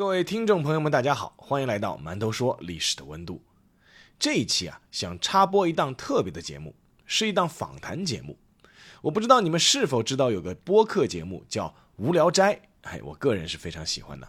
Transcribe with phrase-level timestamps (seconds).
[0.00, 3.42] 各位听众朋友们，大家好，欢迎来到馒头说历史的温度。
[4.18, 8.38] 这一期啊，想插播一档特别的节目，是一档访谈节目。
[9.02, 14.26] 我不知道你们是否知道有个播客节目叫《无聊斋》，哎，我个人是非常喜欢的。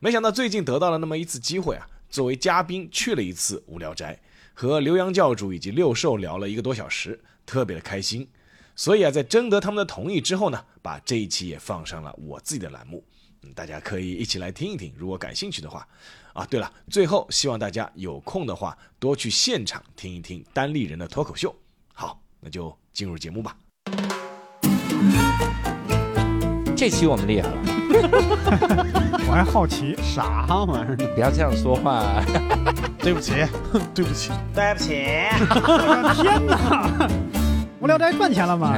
[0.00, 4.14] 没想到最近得到了那么一次机会啊，作为嘉宾去了一次《无聊斋》，
[4.52, 8.28] 和刘洋教主以及六兽聊了一个多小时，特别的开心。
[8.76, 13.02] 所以啊，在征得他们的同意之后呢，把这一期也放上了我自己的栏目。
[13.54, 15.86] 大家可以一起来听一听，如果感兴趣的话，
[16.32, 21.54] 啊，对了，最后希望大家有空的话多去现场听一听单立人的脱口秀。
[21.92, 23.56] 好，那就进入节目吧。
[26.76, 27.56] 这期我们厉害了，
[29.28, 30.96] 我还好奇，啥玩意儿？
[31.14, 32.20] 不要这样说话。
[32.98, 33.32] 对不起，
[33.94, 34.94] 对不起，对不起，
[35.38, 37.08] 我的天哪！
[37.80, 38.74] 无聊斋赚钱了吗？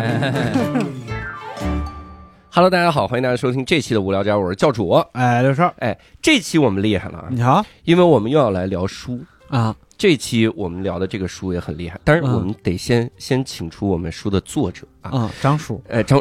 [2.56, 4.88] Hello，大家好，欢迎大家收听这期的无聊斋，我是教主。
[5.12, 9.20] 哎，刘少，哎，这期我们厉害了啊，你好因为我们又要来聊书。
[9.48, 15.10] 啊，这期我们聊的这个书也很厉害，但是我们得先、先请出我们书的作者啊。
[15.12, 16.18] 嗯，张叔，哎，张，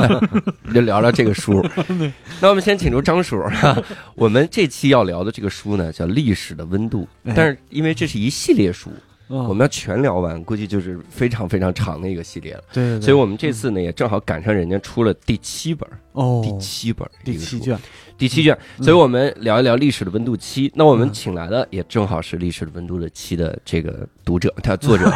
[0.72, 1.62] 就聊聊这个书。
[2.40, 3.38] 那我们先请出张叔。
[4.16, 8.90] 我们这期要聊的这个书呢，叫《历史的温度》，哎但是因为这是一系列书，
[9.30, 12.64] 我我们要全聊完，估计就是非常非常长的一个系列了。
[12.72, 17.78] 对对对，所以我们这次呢，也正好赶上人家出了第七本，哦，第七本，第七卷，
[18.20, 18.56] 第七卷。
[18.78, 18.84] 嗯。
[18.84, 20.70] 所以我们聊一聊历史的温度七。
[20.76, 25.10] 那我们嗯请来的也正好是历史的温度的七的这个读者，他作者，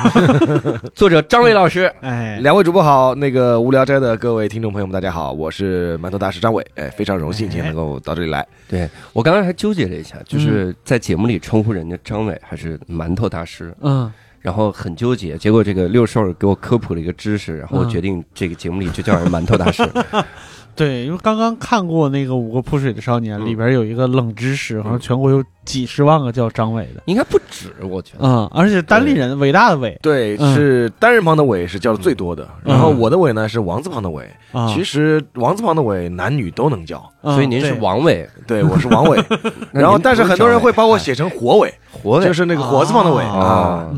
[0.97, 1.85] 作者张伟老师。
[2.01, 8.47] 哎，两位主播好，那个无聊斋的各位听众朋友们，大家好，我是馒头大师张伟，哎，非常荣幸今天能够到这里来。
[8.67, 14.11] 对我刚刚还纠结了一下，嗯就是在节目里称呼人家张伟还是馒头大师，嗯，
[14.45, 15.39] 然后很纠结。
[15.39, 19.83] 结果这个六兽给我科普了一个知识，然后我嗯决定这个节目里就叫人馒头大师。
[20.77, 28.27] 对，因为刚刚看过那个《五个扑水的少年》，嗯里边有一个冷知识，好像全国有几十万个叫张伟的，应该不止，我觉得。
[28.27, 30.55] 嗯，而且单立人伟大的伟，对，嗯。
[30.55, 32.73] 是单人旁的伟是叫的最多的，嗯。
[32.73, 34.29] 然后我的伟呢是王字旁的伟。
[34.53, 39.21] 啊，其实王字旁的伟男女都能叫，嗯所以您是王伟，对我是王伟。
[39.73, 43.23] 然后但是很多人会把我写成火伟，活伟，就是那个火字旁的伟。
[43.25, 43.91] 啊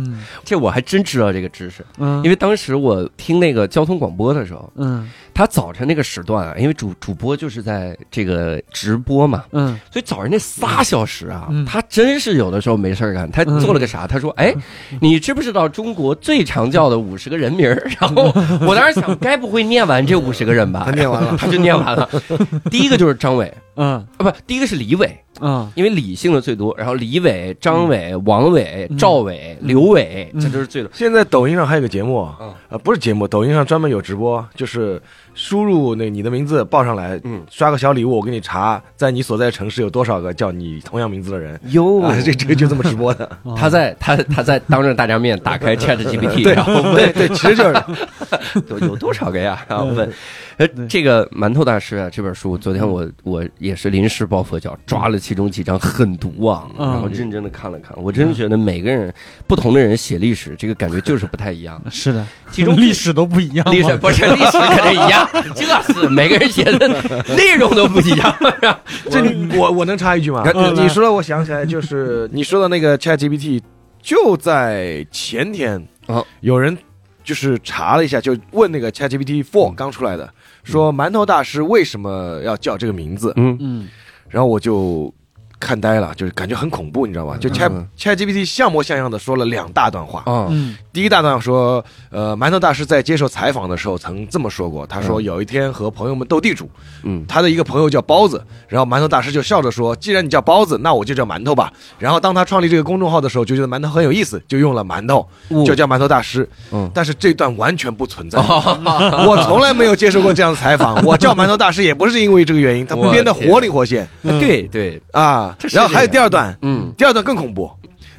[0.45, 13.31] 这我还真知道这个知识，嗯，因为当时我听那个交通广播的时候，嗯他早晨那个时段啊，因为主主播就是在这个直播嘛，嗯所以早晨那仨小时啊，嗯他真是有的时候没事儿干。
[13.31, 14.07] 他做了个啥？
[14.07, 14.55] 他说：“哎，
[15.01, 18.33] 你知不知道中国最常叫的五十个人名儿？” 然后
[18.67, 20.85] 我当时想，该不会念完这五十个人吧？
[20.87, 22.09] 他念完了， 他就念完了。
[22.71, 26.75] 第一个就是张伟嗯啊，不，第一个是李伟，嗯因为李姓的最多。
[26.79, 30.91] 然后李伟、张伟、王伟、嗯赵伟、刘伟，嗯这都是最多。
[30.95, 35.01] 现在抖音上还有个节目，嗯呃，不是节目，抖音上专门有直播，就是
[35.37, 41.61] 输入那你的名字报上来，嗯，刷个小礼物，我给你查，在你所在城市有多少个叫你同样名字的人。
[41.69, 42.01] 哟。
[42.03, 46.95] 啊，这这个就这么直播的，嗯 他在他他在当着大家面打开 Chat GPT，对然后问。
[46.95, 47.77] 对对，其实就是。
[48.71, 49.63] 有有多少个呀？
[49.69, 50.11] 然后问，
[50.57, 56.89] 呃，这个馒头大师啊，这本书，昨天我我也是临时抱佛脚，抓了其中几张狠毒啊，嗯。
[56.93, 59.13] 然后认真的看了看，我真的觉得每个人
[59.47, 61.81] 不同的人写历史，这个感觉就是不太一样。
[61.91, 66.89] 是的，其中历史都不一样，历史不是历史肯定一样， 这是每个人写的
[67.37, 68.37] 内容都不一样。
[69.11, 70.43] 这你我我能插一句吗？
[70.55, 73.61] 嗯你说了，我想起来，就是 你说的那个 Chat GPT，
[74.03, 76.77] 就在前天啊有人
[77.25, 80.33] 就是查了一下，就问那个 Chat GPT Four 刚出来的，
[80.65, 83.33] 说馒头大师为什么要叫这个名字？
[83.37, 83.89] 嗯嗯
[84.29, 85.13] 然后我就
[85.59, 87.37] 看呆了，就是感觉很恐怖，你知道吧？
[87.39, 87.87] 就 Chat、嗯。
[87.99, 90.21] Chat GPT 像模像样的说了两大段话。
[90.21, 90.77] 啊嗯。
[90.93, 95.25] 第一大段说，呃，馒头大师在接受采访的时候曾这么说过，他说嗯。
[95.25, 96.69] 有一天和朋友们斗地主，
[97.03, 97.25] 嗯。
[97.27, 105.27] 他的一个朋友叫包子，然后馒头大师就笑着说：“既然你叫包子，那我就叫馒头吧。”然后当他创立这个公众号的时候，就觉得馒头很有意思，就用了馒头，
[105.65, 106.49] 就叫馒头大师。
[106.73, 106.91] 嗯。
[106.95, 108.39] 但是这段完全不存在，
[109.27, 111.03] 我从来没有接受过这样的采访。
[111.05, 114.09] 我叫馒头大师也不是因为这个原因，他我编得活灵活现。
[114.23, 117.71] 对对，啊然后还有第二段，嗯第二段更恐怖。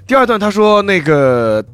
[0.06, 1.66] 第二段他说那个。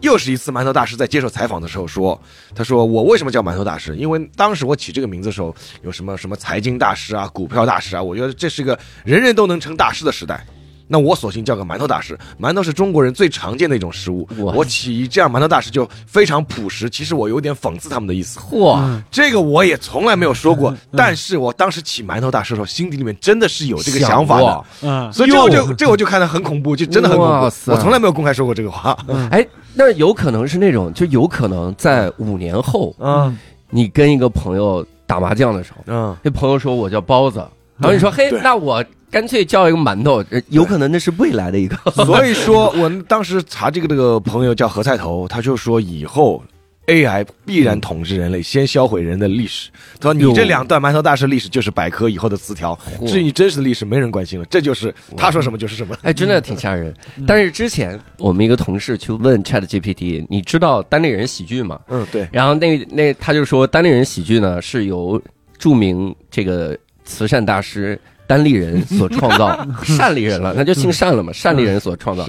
[0.00, 2.16] 又是一次馒头大师在接受采访的时候说
[2.54, 3.96] ：“他说我为什么叫馒头大师？
[3.96, 5.52] 因为当时我起这个名字的时候，
[5.82, 10.46] 有什么什么财经大师啊、股票大师啊，我觉得这是一个人人都能成大师的时代。
[10.88, 12.18] 那我索性叫个馒头大师。
[12.40, 16.90] 馒头是中国人最常见的一种食物，我起这样馒头大师就非常朴实。
[16.90, 18.40] 其实我有点讽刺他们的意思。
[18.40, 24.64] 嚯，这个我也从来没有说过，但是我当时起馒头大师的时候，心底里面真的是有这个想法的。
[24.82, 27.44] 嗯所以这我就这我就看得很恐怖，就真的很恐怖。
[27.70, 28.96] 我从来没有公开说过这个话。
[29.30, 33.36] 哎，那有可能是那种，就有可能在五年后，嗯
[33.70, 37.38] 你跟一个朋友打麻将的时候，嗯，那朋友说我叫包子，
[37.76, 41.76] 然后你说嘿对，那我干脆叫一个馒头，呃有可能那是未来的一个。
[42.04, 46.42] 所以说我当时查这个这个朋友叫何菜头，他就说以后
[46.86, 49.70] AI 必然统治人类，先销毁人的历史。
[50.00, 55.94] 他说你这两段馒头大师历史就是百科以后的词条，至于真实的历史没人关心了，这就是他说什么就是什么。
[56.02, 56.94] 哎，真的挺吓人。
[57.26, 61.78] 但是之前我们一个同事去问 Chat GPT，你知道单立人喜剧吗？
[61.88, 65.20] 嗯，对，然后那那他就说，单立人喜剧呢是由
[65.58, 69.66] 著名这个慈善大师单立人所创造，
[69.98, 72.24] 单立人了，那就姓单了嘛，单立人所创造。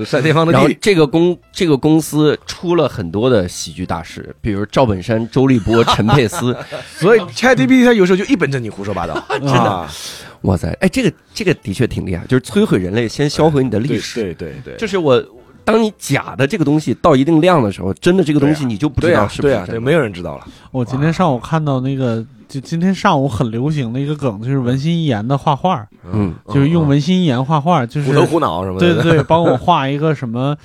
[0.51, 0.67] 然后。
[0.81, 6.55] 这个公这个公司出了很多的喜剧大师，比如赵本山、周立波、陈佩斯。
[6.97, 9.87] 所以 ChatGPT 它有时候就一本正经胡说八道， 真的。
[10.43, 14.21] 哇塞，哎，这个这个的确挺厉害，就是摧毁人类，先销毁你的历史。
[14.21, 15.21] 对对对对，就是我，
[15.63, 19.71] 当你假的这个东西到一定量的时候，真的这个东西对啊你就不知对啊对啊，道是不是真的。
[19.73, 20.47] 对，没有人知道了。
[20.71, 28.93] 我今天上午看到那个，就今天上午很流行的一个梗，就是文心一言的画画，嗯，就是用文心一言画画，就是虎头虎脑什么的。
[28.93, 30.55] 对对对，帮我画一个什么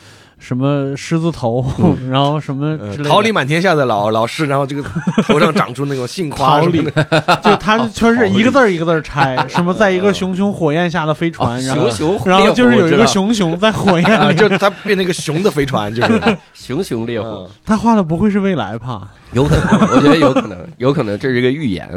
[0.45, 1.65] 什么狮子头，
[2.11, 3.05] 然后什么之类的。
[3.05, 4.83] 呃桃李满天下的老老师，然后这个
[5.23, 6.83] 头上长出那种杏 花桃李。
[7.43, 16.21] 就他全是一个字儿一个字儿拆，什么在一个熊熊火焰下的飞船，然后熊熊然后就是有一个熊熊熊在火啊，焰里，就他变成一个熊的飞船，就是。
[16.53, 17.51] 熊熊烈火，嗯。
[17.65, 19.09] 他画的不会是未来吧？
[19.33, 21.89] 有可能，我觉得有可能，有可能这是一个预言。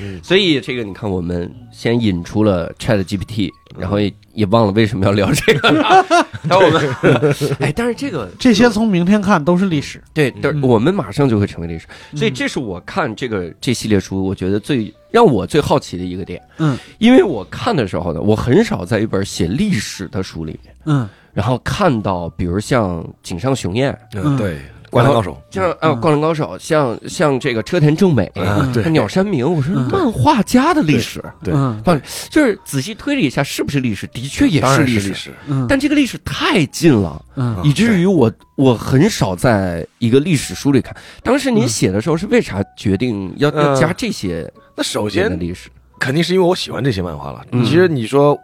[0.00, 0.20] 嗯。
[0.22, 5.72] 所以这个你看，我们先引出了 Chat GPT，然后也也忘了为什么要聊这个。
[6.48, 10.02] 然后我们，哎，但是这个 这些从明天看都是历史。
[10.14, 11.86] 对，但我们马上就会成为历史，
[12.16, 16.40] 所以这是我看这个这系列书，我觉得最让我最好奇的一个点。
[16.58, 24.58] 嗯，因为我看的时候呢，我很少在一本写历史的书里面，嗯然后看到比如像井上雄彦，嗯，对，
[24.90, 31.82] 灌篮高手，像啊灌篮高手，像像这个车田正美，啊，对，鸟山明，我说嗯漫画家的历史，对嗯
[32.30, 34.06] 就是仔细推理一下，是不是历史？
[34.08, 35.32] 的确也是历史，
[35.68, 37.22] 但这个历史太近了。
[37.36, 40.94] 嗯以至于我我很少在一个历史书里看。
[41.22, 45.68] 当时您写的时候是为啥决定要要嗯加这些那首先的历史？
[46.00, 47.44] 肯定是因为我喜欢这些漫画了。
[47.52, 48.36] 嗯其实你说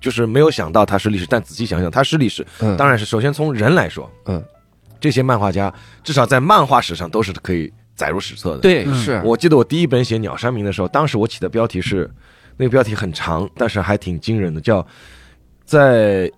[0.00, 2.44] 就是没有想到它是历史，但仔细想想，它是历史。
[2.60, 4.42] 嗯，当然是首先从人来说，嗯，
[5.02, 5.70] 这些漫画家
[6.02, 12.10] 至少在漫画史上都是可以载入史册的。，对，嗯是我记得我第一本写鸟山明的时候，当时我起的标题是，
[12.56, 14.86] 那个标题很长，但是还挺惊人的，叫
[15.66, 16.30] 在。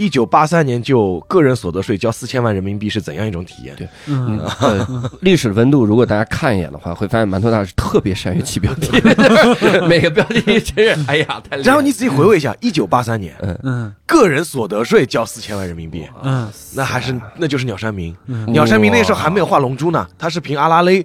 [0.00, 3.76] 一九八三年就个人所得税交四千万人民币是怎样一种体验？
[3.76, 4.40] 对嗯。
[4.60, 8.90] 呃，历史温度，如果大家看一眼的话，会发现馒头大师特别善于起标题，
[9.86, 13.92] 每个标题真是，哎呀，太厉害然后你仔细回味一下，一九八三年嗯。
[14.06, 16.48] 个人所得税交四千万人民币，嗯。
[16.74, 18.16] 那还是那就是鸟山明。
[18.26, 18.50] 嗯。
[18.50, 21.04] 鸟山明那时候还没有画龙珠呢，他是凭阿拉蕾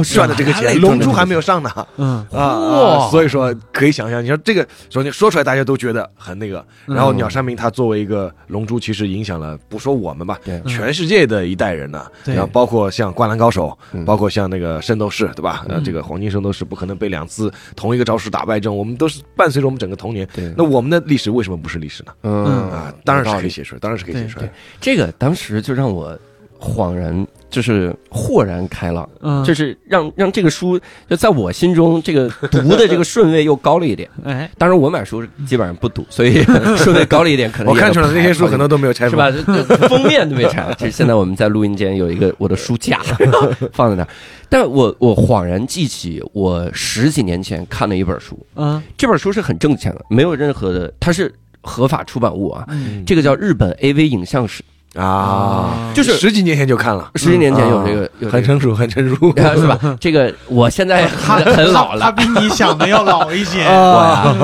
[0.00, 1.70] 哦赚的这个钱，龙珠还没有上呢。
[1.96, 12.06] 嗯啊所以说可以想象，你说这个首先说出来大家都觉得很那个，然后嗯鸟山明他作为一个龙珠，其实影响了不说我们吧，全世界的一代人呢。
[12.24, 15.64] 对然后包括像灌篮高手嗯，包括像那个圣斗士，对吧？
[15.68, 20.26] 呃，嗯这个黄金圣斗士不可能被两次同一个招式打败阵，我们都是伴随着我们整个童年。
[20.34, 22.12] 对，那我们的历史为什么不是历史呢？
[22.22, 23.50] 嗯啊，当然是可以以。
[23.50, 24.50] 写出来，当然是可以写出来对。
[24.80, 26.18] 这个当时就让我
[26.60, 30.78] 恍然，就是豁然开朗，嗯，就是让让这个书
[31.08, 34.08] 就在我心中这个读的这个顺位又高了一点。
[34.24, 36.42] 哎当然，我买书基本上不读，所以
[36.76, 39.30] 顺位高了一点，可能我看出来能那些书排很多都没有拆封，是吧？
[39.30, 40.74] 这这封面都没拆。
[40.78, 43.00] 其实现在我们在录音间有一个我的书架
[43.72, 44.08] 放在那儿，
[44.48, 51.32] 但我我恍然记起我十几年前看的一本书，嗯这本书是很挣钱的，没有任何的，它是
[51.62, 52.64] 合法出版物啊。
[52.68, 54.62] 嗯这个叫日本 AV 影像史，
[54.96, 58.32] 啊，就是十几年前就看了，十几年前有这个有这个。
[58.32, 59.16] 很成熟，很成熟。
[59.36, 59.96] 是吧？
[60.00, 63.64] 这个我现在他很很老了，他比你想的要老一些。
[63.68, 64.34] 哇！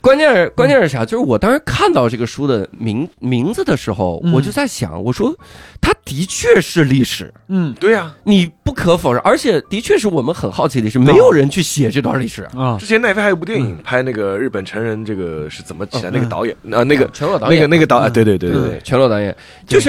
[0.00, 1.04] 关键是关键是啥？
[1.04, 5.34] 就是我当时看到这个书的名名字的时候，嗯我就在想，我说
[5.80, 12.46] 它的确是历史，嗯对呀，你不可否认，而且的确是我们很好奇的是，没有人去写这段历史。
[12.56, 19.34] 啊之前奈飞还有部电影拍那个日本成人这个是怎么起来，那个导演啊，那个全裸导演那个演，那个导，啊嗯对对对对对对，全裸导演，
[19.66, 19.87] 就是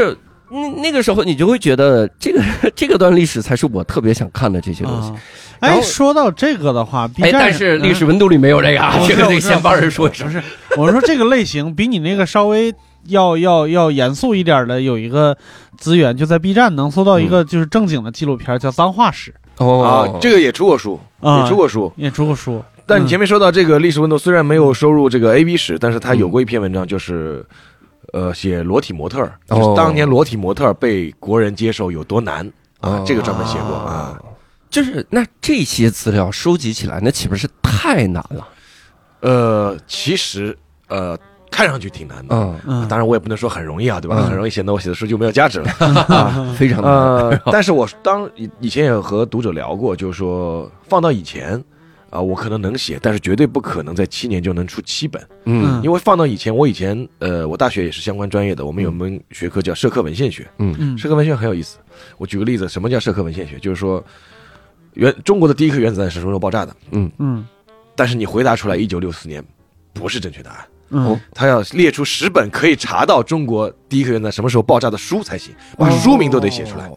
[0.51, 2.41] 那那个时候你就会觉得这个
[2.75, 5.11] 这个段历史才是我特别想看的这些东西。
[5.59, 10.31] 哎，说到这个的话，B 哎，站但是历史温度里没有这个这个得先帮人说一声不。
[10.31, 10.41] 是，
[10.77, 12.73] 我说这个类型比你那个稍微
[13.07, 15.37] 要要要严肃一点的，有一个
[15.77, 21.93] 资源就在 B 站能搜到一个就是正经的纪录片，叫《脏话史哦啊，这个也出过书，》啊，也出过书。
[21.97, 22.63] 也出过书。
[22.85, 27.45] 但你前面说到这个历史温度，虽然没有收入这个 A B 史，但是他有过一篇文章，就是
[28.13, 32.45] 呃写裸体模特就是当年裸体模特儿被国人接受有多难
[32.79, 34.19] 啊哦，这个专门写过啊。
[34.69, 38.47] 就是那这些资料收集起来，那岂不是太难了？
[39.21, 40.55] 呃，其实
[40.87, 41.17] 呃，
[41.49, 42.35] 看上去挺难的。
[42.35, 44.15] 嗯嗯，当然，我也不能说很容易啊，对吧？
[44.19, 45.71] 嗯很容易显得我写的书就没有价值了
[46.15, 46.53] 啊。
[46.55, 51.61] 非常难呃，但是我当以以前也和读者聊过，就是说放到以前
[52.09, 61.77] 啊、我可能能写，但是绝对不可能在七年就能出七本，嗯因为放到以前，我以前呃，我大学也是相关专业的，我们有门学科叫社科文献学，嗯嗯社科文献很有意思。
[62.17, 63.59] 我举个例子，什么叫社科文献学？
[63.59, 64.03] 就是说，
[64.93, 66.75] 原中国的第一颗原子弹是什么时候爆炸的？
[66.91, 67.45] 嗯嗯
[67.95, 69.43] 但是你回答出来一九六四年，
[69.93, 70.65] 不是正确答案。
[70.91, 76.89] 嗯他要列出十本可以查到中国第一个原子弹什么时候爆炸的书才行，把书名都得写出来。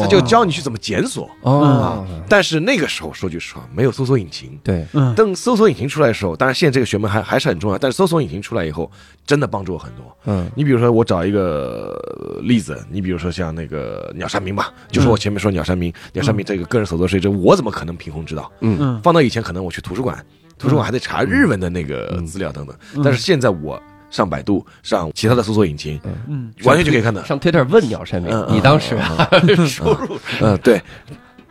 [0.00, 1.28] 他就教你去怎么检索。
[1.42, 4.58] 哦，但是那个时候说句实话，没有搜索引擎。
[4.62, 8.90] 对，嗯等搜索引擎出来的时候，当然现在这个学门还还是很重要，但是搜索引擎出来以后，
[9.26, 10.04] 真的帮助我很多。
[10.24, 12.00] 嗯你比如说，我找一个
[12.36, 18.50] 呃例子，你比如说像那个鸟山明吧，就是我前面说鸟山明，鸟山明这个个人所得税，这我怎么可能凭空知道？
[18.60, 20.24] 嗯嗯放到以前，可能我去图书馆，
[20.62, 26.52] 图书馆还得查日文的那个资料等等，但是现在我上百度，上其他的搜索引擎，嗯。
[26.62, 27.24] 完全就可以看到。
[27.24, 29.28] 上 Twitter 问鸟山明你当时啊
[29.66, 30.80] 输入嗯，对，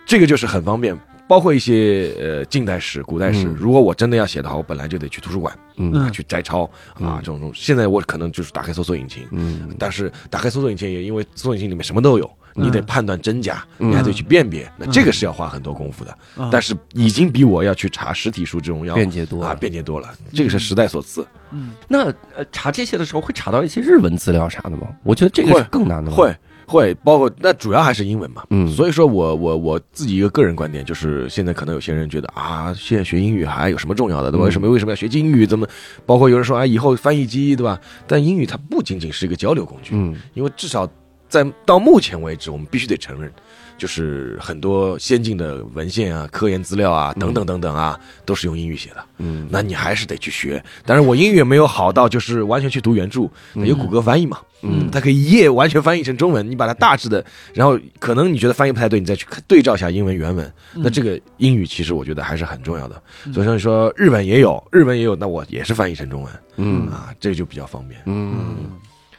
[0.05, 0.97] 这个就是很方便。
[1.27, 3.55] 包括一些呃近代史、古代史，嗯。
[3.57, 5.91] 如果我真的要写的话，我本来就得去图书馆嗯。
[5.93, 6.63] 啊去摘抄
[6.93, 7.61] 啊这种东西。
[7.61, 9.69] 现在我可能就是打开搜索引擎，嗯。
[9.77, 16.17] 但是打开搜索引擎也因为搜索引擎里面什么都有，你得判断真假，嗯你还得去辨别，那这个是要花很多功夫的。
[16.37, 19.55] 嗯但是已经比我要去查实体书这种要啊便捷多了。
[19.55, 21.25] 便捷多了，这个是时代所赐。
[21.51, 22.05] 嗯那
[22.35, 24.87] 呃查这些的时候会查到一些日文资料啥的吗？
[25.03, 26.33] 我觉得这个是会更难的。，会
[26.65, 34.43] 会包括那主要还是英文嘛，嗯所以说我我我自己一个个人观点就是，现在可能有些人觉得啊，现在学英语还有什么重要的，对吧？
[34.43, 35.45] 嗯为什么为什么要学英语？
[35.45, 35.67] 怎么？
[36.05, 37.79] 包括有人说啊，以后翻译机，对吧？
[38.07, 40.89] 但英语它不仅仅是一个交流工具，嗯因为至少
[41.31, 43.31] 在到目前为止，我们必须得承认，
[43.77, 48.97] 就是很多先进的文献啊、科研资料啊等等等等啊，都是用英语写的。
[49.19, 50.61] 嗯那你还是得去学。
[50.85, 57.23] 当然，我英语也没有好到就是完全去读原著，有谷歌翻译嘛，嗯它可以一页完全翻译成中文，你把它大致的，
[57.53, 60.53] 然后可能你觉得翻译不太对，你再去对照一下英文原文。
[60.73, 63.01] 那这个英语其实我觉得还是很重要的。
[63.33, 68.01] 所以说你说日本也有，日本也有，那我也是翻译成中文嗯啊，这个就比较方便。
[68.05, 68.57] 嗯。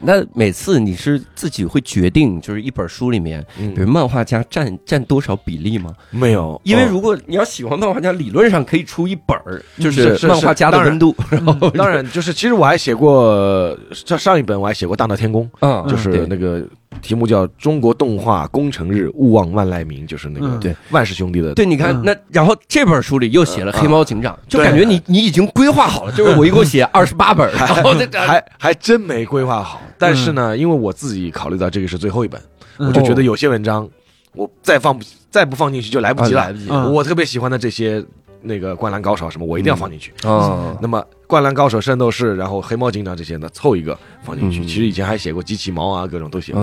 [0.03, 5.93] 那每次你是自己会决定，就是一本书里面，比如嗯，漫画家占占多少比例吗？
[6.11, 11.15] 没有，因为哦如果你要喜欢漫画家，理论上可以出一本儿，就是是漫画家的温度。
[11.29, 16.63] 然后当然就是，其实我还写过上上一本我还写过《大闹天宫》，嗯，就是那个
[17.01, 20.59] 题目叫《中国动画工程日，勿忘万籁鸣》，就是那个嗯。
[20.59, 22.01] 对万氏兄弟的对，你看嗯。
[22.05, 29.81] 那，然后这本书里又写了嗯黑猫警长，就感觉你你已经规划好了，就是我一共写 二十八本，然后这还还真没规划好。
[29.97, 32.41] 但是呢，因为我自己考虑到这个是最后一本，
[32.77, 32.87] 嗯。
[32.87, 33.87] 我就觉得有些文章
[34.35, 36.41] 我再放不再不放进去就来不及了。
[36.41, 38.03] 啊来不及嗯我特别喜欢的这些
[38.43, 40.13] 那个《灌篮高手》什么，我一定要放进去。
[40.23, 44.59] 哦，那么《灌篮高手》《圣斗士》，然后《黑猫警长》这些呢，凑一个放进去。
[44.59, 46.61] 嗯其实以前还写过机器猫啊，各种都写过。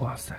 [0.00, 0.34] 哇塞！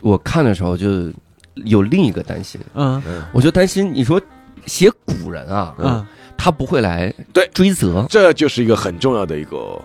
[0.00, 1.12] 我看的时候就
[1.54, 4.20] 有另一个担心，嗯嗯，我就担心你说
[4.64, 6.06] 写古人啊，嗯
[6.36, 9.78] 他不会来对追责，这就是一个很重要的一个。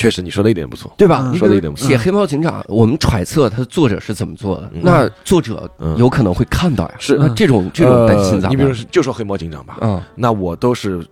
[0.00, 0.90] 确实，你说的一点不错。
[0.96, 1.20] 对吧？
[1.26, 1.32] 嗯。
[1.34, 1.86] 你说的一点不错。
[1.86, 4.80] 写黑猫警长，我们揣测他的作者是怎么做的，嗯。
[4.82, 5.94] 那作者嗯。
[5.98, 6.94] 有可能会看到呀。
[6.98, 7.18] 是。
[7.18, 8.48] 那这种这种担心咋？
[8.48, 10.00] 呃你比如说，就说黑猫警长吧，嗯。
[10.14, 11.06] 那我都是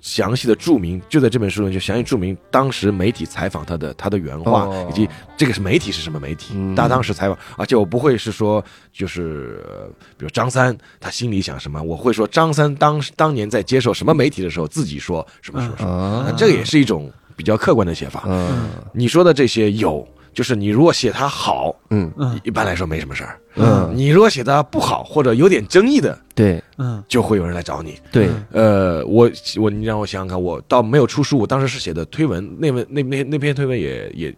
[0.00, 4.86] 详细的注明，就在这本书里就详细注明当时媒体采访他的他的原话，哦。
[4.88, 6.76] 以及这个是媒体是什么媒体，嗯。
[6.76, 18.24] 他当时采访，而且我不会是说就是呃比如张三他心里想什么，我会说张三当当年在接受什么媒体的时候自己说什么什么什么，这个也是一种比较客观的写法。
[18.26, 20.06] 嗯你说的这些有。
[20.34, 23.40] 就是你如果写它好，嗯嗯一般来说没什么事儿。
[23.56, 27.98] 嗯，你如果写的不好或者有点争议的，对嗯就会有人来找你。
[28.12, 34.36] 对，呃，我我你让我想想看，我倒没有出书，我当时是写的推文，那文那那那篇推文也也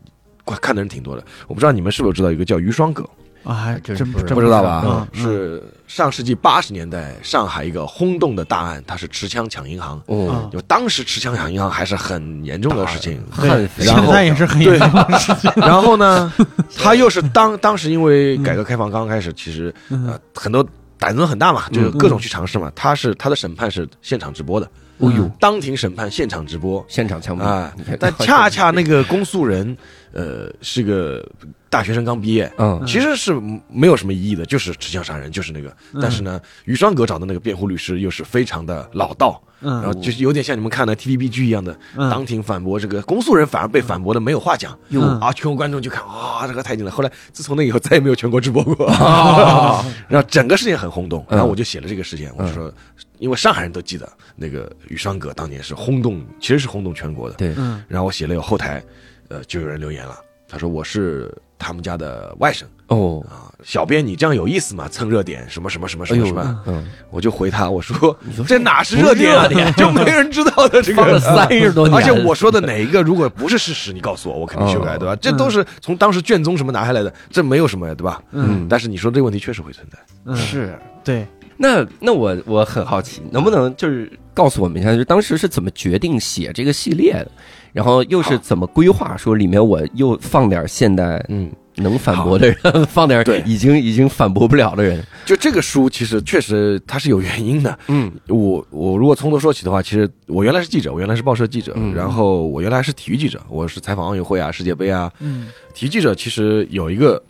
[0.59, 1.23] 看的人挺多的。
[1.49, 3.05] 我不知道你们是否知道一个叫余双阁，
[3.45, 4.85] 啊，还真是不知道真真不知道吧？
[4.87, 9.97] 嗯是上世纪八十年代上海一个轰动的大案，他是持枪抢银行。
[10.07, 15.51] 哦，嗯就当时持枪抢银行还是很严重的事情，很然后现在也是很严重的事情。
[15.57, 16.33] 然后呢，
[16.79, 20.65] 他又是当当时因为改革开放刚开始，其实呃很多
[20.99, 22.71] 胆子很大嘛，就是各种去尝试嘛。
[22.77, 24.71] 他是他的审判是现场直播的，
[25.01, 26.85] 哦呦，当庭审判现场直播。
[26.89, 29.77] 现场枪毙啊你看，但 恰恰那个公诉人，
[30.13, 31.27] 呃，是个
[31.69, 32.83] 大学生刚毕业，嗯。
[32.87, 33.33] 其实是
[33.69, 35.75] 没有什么异议的，就是持枪杀人，就是那个。
[36.01, 39.81] 但是呢，于双阁找的那个辩护律师又是非常的老道，嗯。
[39.81, 42.11] 然后嗯就是有点像你们看的 TVB 剧一样的，嗯。
[42.11, 44.77] 当庭反驳这个公诉人，反而被反驳的没有话讲。
[44.89, 45.01] 哟。
[45.03, 46.91] 嗯啊，全国观众就看啊，这个太精彩。
[46.91, 48.87] 后来自从那以后，再也没有全国直播过。
[48.89, 51.37] 啊 然后整个事件很轰动，嗯。
[51.37, 52.73] 然后我就写了这个事件，我就说，
[53.21, 57.37] 因为上海人都记得那个雨双阁当年是轰动，其实是轰动全国的。
[57.37, 58.83] 对，嗯然后我写了有后台，
[59.29, 64.89] 呃，就有人留言了，他说我是他们家的外甥哦，啊，小编你这样有意思吗？
[64.89, 67.97] 蹭热点什么什么什么什么什么，，嗯，我就回他我说
[68.35, 69.47] 说这哪是热点啊，
[69.77, 75.15] 就没人知道的这个 放了三十多年，而且我说的哪一个如果不是事实，你告诉我，我肯定修改，哦对吧？
[75.17, 78.21] 这都是从当时卷宗什么拿下来的，这没有什么呀，对吧？
[78.33, 79.99] 嗯但是你说这个问题确实会存在。
[80.25, 80.77] 嗯，是。
[81.03, 81.27] 对，
[81.63, 87.31] 那那我我很好奇，能不能就是告诉我们一下，就当时是怎么决定写这个系列的，
[87.75, 92.57] 然后又是怎么规划说里面我又放点现代嗯，能反驳的人，
[92.89, 97.79] 放点对已经已经反驳不了的人，就这个书其实确实它是有原因的。
[97.89, 105.13] 嗯我我如果从头说起的话，其实我原来是记者，我原来是报社记者，嗯然后我原来是体育记者，我是采访奥运会啊、世界杯啊。
[105.21, 107.23] 嗯体育记者其实有一个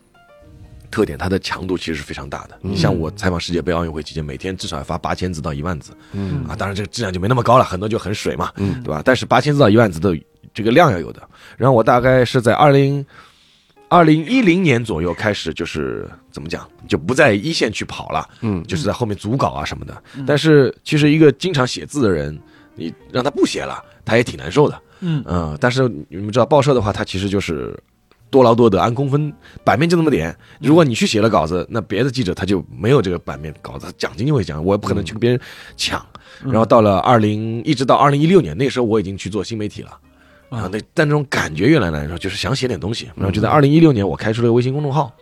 [0.91, 2.59] 特点，它的强度其实是非常大的。
[2.63, 9.03] 嗯你像我采访世界杯、奥运会期间，每天至少要发八千字到一万字嗯啊，当然这个质量就没那么高了，很多就很水嘛，嗯对吧？
[9.05, 10.19] 但是八千字到一万字的
[10.53, 11.23] 这个量要有的。
[11.57, 13.05] 然后我大概是在二零
[13.89, 18.29] 二零一零年左右开始，就是怎么讲，就不在一线去跑了。
[18.41, 20.03] 嗯就是在后面组稿啊什么的。
[20.27, 22.39] 但是其实一个经常写字的人，
[22.75, 24.81] 你让他不写了，他也挺难受的。
[25.01, 27.75] 嗯嗯，但是你们知道报社的话，它其实就是
[28.31, 29.33] 多劳多得，按工分，
[29.65, 30.35] 版面就那么点。
[30.61, 35.41] 如果你去写了稿子，那别的记者他就没有这个版面稿子，奖金就会奖，我也不可能去跟别人
[35.77, 36.05] 抢。
[36.45, 39.91] 然后到了二零，一直到二零一六年，那时候我已经去做新媒体了。
[40.49, 43.11] 然后那但那种感觉越来越难受，就是想写点东西。
[43.15, 45.13] 然后就在二零一六年，我开出了个微信公众号，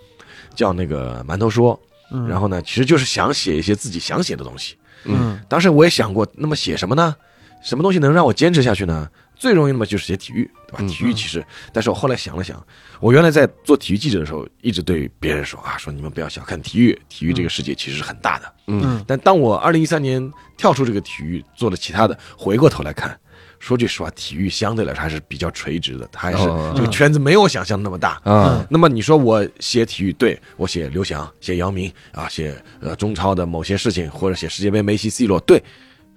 [0.54, 1.78] 叫那个馒头说。
[2.10, 4.76] 嗯，然后呢，其实就是想写一些自己想写的东西。
[5.04, 7.14] 嗯当时我也想过，那么写什么呢？
[7.62, 9.06] 什么东西能让我坚持下去呢？
[9.38, 10.78] 最容易的嘛就是写体育，对吧？
[10.80, 12.62] 嗯体育其实，但是我后来想了想，
[13.00, 18.52] 我原来在做体育记者的时候，一直对别人说啊，说你们不要小看体育，体育这个世界其实是很大的。
[18.66, 23.18] 嗯但当我二零一三年跳出这个体育，做了其他的，回过头来看，
[23.60, 28.20] 说句实话，体育相对来说还是比较垂直的，它还是哦这个圈子没有我想象的那么大。
[28.24, 35.62] 啊那么你说我写体育，对我写刘翔、写姚明啊，写呃中超的某些事情，或者写世界杯梅西、C 罗，对，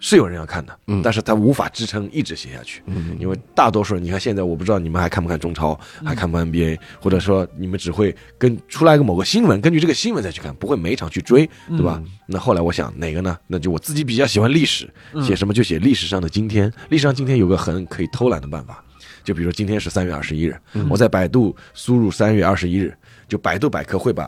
[0.01, 1.01] 是有人要看的，嗯。
[1.01, 12.03] 但是他无法支撑一直写下去，嗯因为大多数人，你看现在我不知道你们还看不看中超，还看不看 NBA，或者说你们只会跟出来个某个新闻，根据这个新闻再去看，不会每一场去追，对吧？
[12.25, 13.37] 那后来我想哪个呢？
[13.47, 14.91] 那就我自己比较喜欢历史，
[15.23, 18.83] 写什么就写历史上的今天，历史上今天有个很可以偷懒的办法。
[19.23, 20.59] 就比如今天是三月二十一日，
[20.89, 22.91] 我在百度输入三月二十一日，
[23.27, 24.27] 就百度百科会把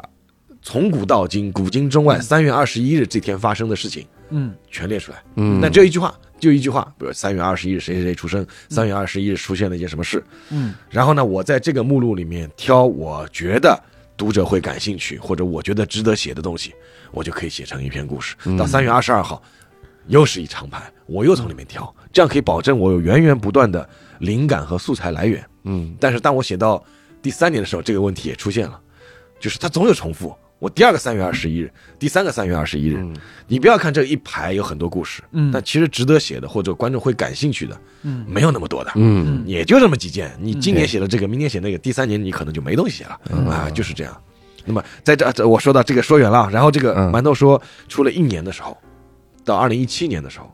[0.61, 5.23] 从古到今、古今中外三月二十一日这天发生的事情嗯全列出来。
[5.35, 13.81] 嗯那这一句话就一句话，比如三月二十一日谁谁谁出生，三月二十一日出现了一件什么事，嗯然后呢，我在这个目录里面挑我觉得
[14.17, 16.73] 读者会感兴趣或者我觉得值得写的东西，
[17.11, 18.35] 我就可以写成一篇故事。
[18.57, 19.41] 到三月二十二号，
[20.07, 23.87] 又是一长排，我又从里面挑，这样可以保证我有源源不断的
[24.19, 25.43] 灵感和素材来源。
[25.65, 26.83] 嗯但是当我写到
[27.21, 28.77] 第三年的时候，这个问题也出现了，
[29.39, 30.35] 就是它总有重复。
[30.63, 33.13] 我第二个三月二十一日，第三个三月二十一日，嗯。
[33.49, 35.51] 你不要看这一排有很多故事，嗯。
[35.51, 38.25] 但其实值得写的或者观众会感兴趣的，嗯。
[38.29, 39.43] 没有那么多的，嗯。
[39.45, 40.31] 也就这么几件。
[40.39, 43.45] 你今年写了这个，明年写那个，第三年你可能就没东西写了嗯。
[43.45, 44.21] 啊，就是这样。
[44.63, 47.11] 那么在这这我说到这个说远了啊，然后这个嗯。
[47.11, 48.77] 馒头说出了一年的时候，
[49.43, 50.49] 到二零一七年的时候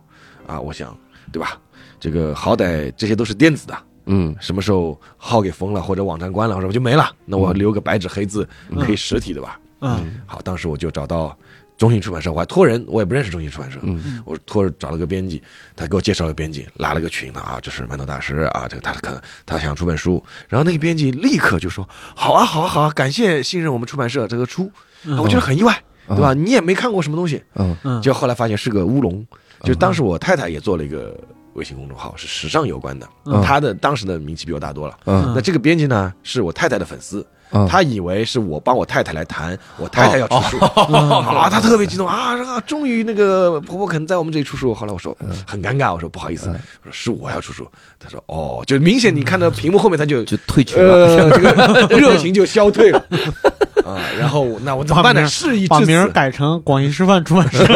[0.48, 0.98] 啊，我想
[1.32, 1.56] 对吧？
[2.00, 4.36] 这个好歹这些都是电子的，嗯。
[4.40, 9.60] 什么时候号给封了或者网站关了，或者就没了，那我留个白纸黑字可以实体的吧？
[9.82, 10.22] 嗯。
[10.26, 11.38] 好，当时我就找到
[11.78, 14.22] 中信出版社，我还托人，我也不认识中信出版社，嗯。
[14.26, 15.42] 我托人找了个编辑，
[15.76, 24.72] 他给我介绍了个编辑，拉了个群的啊，这是馒头大师啊，这个他可能他想出本书，然后那个编辑立刻就说好啊好啊好啊，感谢信任我们出版社这个出，
[25.06, 26.34] 啊我觉得很意外，对吧？
[26.34, 27.76] 你也没看过什么东西，嗯。
[27.84, 29.26] 嗯，结果后来发现是个乌龙，
[29.64, 31.18] 就当时我太太也做了一个
[31.54, 33.42] 微信公众号，是时尚有关的，嗯。
[33.42, 34.98] 她的当时的名气比我大多了。
[35.06, 35.32] 嗯。
[35.34, 40.58] 那这个编辑呢，是我太太的粉丝，嗯他以为是我帮我太太来谈，我太太要出书
[40.94, 44.74] 啊，他特别激动啊，啊终于那个婆婆肯在我们这里出书。
[44.74, 47.68] 后来我说很尴尬，我说不好意思，我说是我要出书。
[48.00, 51.32] 他说哦，就明显你看到屏幕后面他就就退群了，呃
[51.88, 53.00] 这个热情就消退了
[53.84, 53.98] 啊。
[54.20, 55.28] 然后那我怎么办呢？
[55.28, 57.66] 事已至此，把名改成广义师范出版社。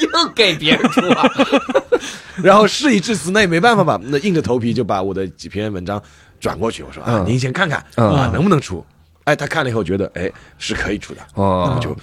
[0.00, 1.30] 又给别人出了？
[2.42, 6.00] 然后事已至此，那也没办法吧，那硬着头皮就把我的几篇文章
[6.40, 8.08] 转过去，我说啊，嗯您先看看嗯。
[8.14, 8.84] 啊，能不能出？
[9.24, 11.96] 哎，他看了以后觉得哎是可以出的，那哦么，就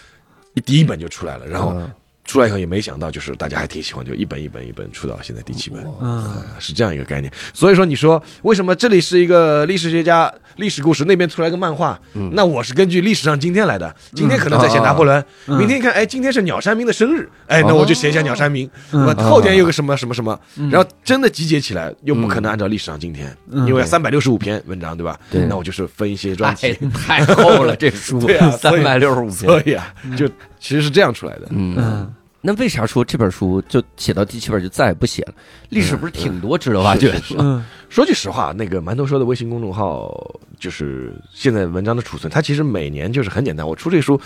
[0.66, 1.90] 第一本就出来了，然后嗯
[2.26, 7.32] 出来以后也没想到，就是大家还挺喜欢，就一本一本一本出到现在第七本，嗯呃是这样一个概念。
[7.54, 12.00] 所以说，你说为什么这里是一个历史学家历史故事，那边出来个漫画？
[12.32, 18.66] 那我是根据历史上今天来的，今天可能在写拿破仑，嗯明天一看，哎，今天是鸟山明的生日，哎，那我就写一下鸟山明。
[18.92, 20.40] 嗯那么后天有个什么什么什么，
[20.72, 25.20] 然后真的集结起来，又不可能按照历史上今天，嗯因为三百六十五篇文章，对吧？
[25.30, 26.90] 对那我就是分一些专太题。
[26.90, 29.36] 太厚了，这书 对啊三百六十五篇。
[29.36, 30.30] 所以啊，就
[30.64, 31.48] 其实是这样出来的。
[31.50, 35.34] 嗯嗯，那为啥说这本书就写到第七本就再也不写了？
[35.68, 37.40] 历史不是挺多值得挖掘的吗？
[37.40, 40.10] 嗯说句实话，那个馒头说的微信公众号，
[40.58, 43.68] 就是现在文章的储存，它其实每年就是很简单。
[43.68, 44.20] 我出这书，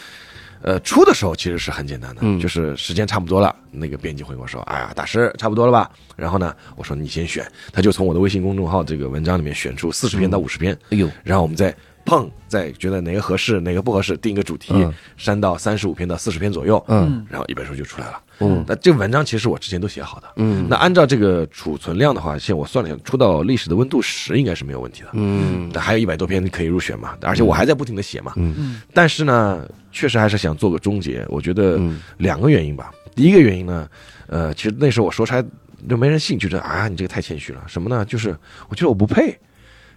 [0.62, 11.76] 呃，出的时候其实是很简单的，嗯就是时间差不多了，那个编辑会跟我说：“哎呀，大师差不多了吧？”然后呢，我说你先选，他就从我的微信公众号这个文章里面选出四十篇到五十篇，哎呦，然后我们再
[12.08, 18.22] 碰，再觉得哪个合适，哪个不合适，定一个主题嗯，删到三十五篇到四十篇左右，嗯然后一本书就出来了。
[18.40, 25.10] 嗯那这个文章其实我之前都写好的，嗯那按照这个储存量的话，现在我算了一下，出到历史的温度十应该是没有问题的。
[25.14, 28.32] 嗯但还有一百多篇可以入选嘛，而且我还在不停的写嘛。
[28.38, 31.26] 嗯嗯但是呢，确实还是想做个终结。
[31.28, 32.92] 我觉得嗯两个原因吧。
[33.16, 33.90] 第一个原因呢，
[34.28, 35.44] 呃，其实那时候我说出来
[35.90, 37.64] 就没人信，觉得啊，你这个太谦虚了。
[37.68, 38.06] 什么呢？
[38.06, 38.38] 就是
[38.70, 39.36] 我觉得我不配，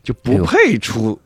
[0.03, 1.21] 就不配出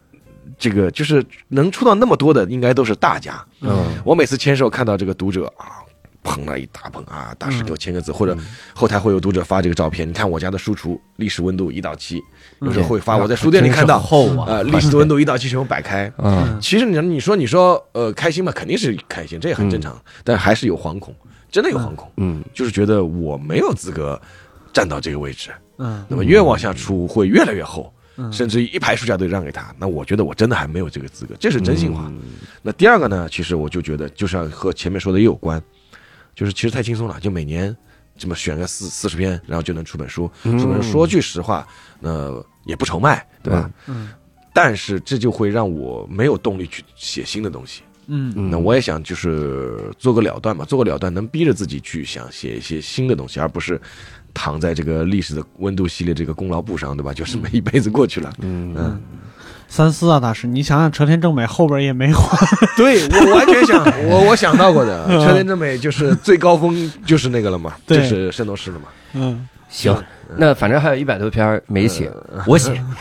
[0.59, 3.45] 这个，就是能出到那么多的，应该都是大家。
[3.61, 3.85] 嗯。
[4.05, 5.83] 我每次签售看到这个读者啊，
[6.23, 8.37] 捧了一大捧啊，大师给我签个字，或者
[8.73, 12.23] 后台会有读者发这个照片，你看我家的书橱历史温度一到七，
[12.61, 16.11] 有时候会发，我在书店里看到厚啊呃，历史的温度一到七全部摆开。
[16.19, 16.59] 嗯。
[16.61, 21.15] 其实你你说你说呃开心嘛，肯定是开心，这也很正常，但还是有惶恐，
[21.51, 22.43] 真的有惶恐，嗯。
[22.55, 24.21] 就是觉得我没有资格
[24.73, 26.05] 站到这个位置，嗯。
[26.09, 27.93] 那么越往下出会越来越厚。
[28.17, 32.13] 嗯甚至一排书架都让给他，那我觉得我真的还没有这个资格，这是真心嗯话。
[32.63, 35.63] 那第二个呢，其实我就觉得，就是要和前面说的也有关，
[36.35, 37.77] 就是其实太轻松了，就每年
[38.17, 40.31] 这么选个四四十篇，然后就能出本书。
[40.45, 41.67] 嗯出本书说句实话，
[42.01, 42.33] 那
[42.65, 43.71] 也不愁卖，对吧？
[43.89, 44.11] 嗯
[44.53, 47.83] 但是这就会让我没有动力去写新的东西。
[48.07, 53.81] 嗯嗯那我也想就是做个了断嘛，做个了断，能逼着自己去想写一些新的东西，而不是
[54.35, 57.15] 躺在这个历史的温度系列这个功劳簿上，对吧？
[57.15, 58.31] 就这么一辈子过去了。
[58.41, 58.75] 嗯。
[58.77, 59.01] 嗯，
[59.69, 68.87] 三思啊，大师，你想想车田正美后边也没还， 对我完全想， 我我想到过的，车田正美就是最高峰就是那个了嘛，就是圣斗士了嘛。
[69.15, 69.97] 嗯，行，
[70.37, 72.11] 那反正还有一百多篇没写，
[72.47, 72.73] 我写，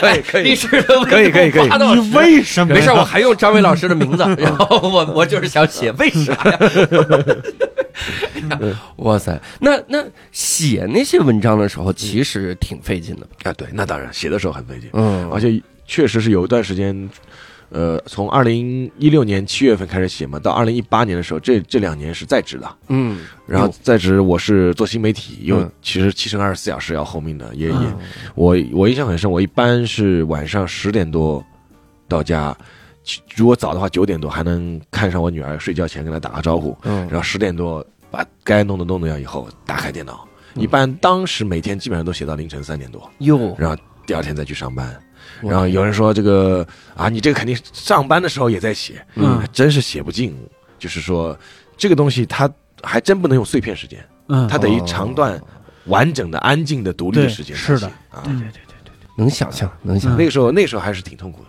[0.00, 1.68] 可以可以，历史的可以可以可以。
[1.68, 2.74] 你为什么？
[2.74, 6.58] 没事，我还用张伟老师的名字， 然后我我就是想写，为啥呀？
[8.96, 13.50] 哇塞，那那写那些文章的时候，其实挺费劲的吧？
[13.50, 15.28] 啊，对，那当然写的时候很费劲，嗯。
[15.30, 17.08] 而且确实是有一段时间。
[17.68, 22.76] 呃，从二零一六年七月份开始写嘛，到二零一八年的时候，这这两年是在职的。
[22.88, 27.98] 嗯，然后在职我是做新媒体，又嗯其实七乘二十四小时要候命的，也也嗯。
[28.34, 31.44] 我我印象很深，我一般是晚上十点多
[32.06, 32.56] 到家，
[33.34, 37.00] 如果早的话九点多还能看上我女儿睡觉前跟她打个招呼，嗯。
[37.08, 40.62] 然后十点多把该弄的弄掉以后打开电脑，嗯。
[40.62, 43.76] 一般当时每天基本上都写到凌晨三点多，哟，然后
[44.06, 44.96] 第二天再去上班。
[45.42, 50.36] 哇然后有人说这个啊，你这个肯定上班的时候也在写，嗯还真是写不尽。
[50.78, 51.36] 就是说
[51.76, 52.50] 这个东西它
[52.82, 55.40] 还真不能用碎片时间，嗯，它得一长段
[55.86, 57.90] 完整的、安静的、独立的时间是的
[58.24, 58.50] 对对对对
[58.84, 61.48] 对能想象，能想象，那个时候，那个时候还是挺痛苦的。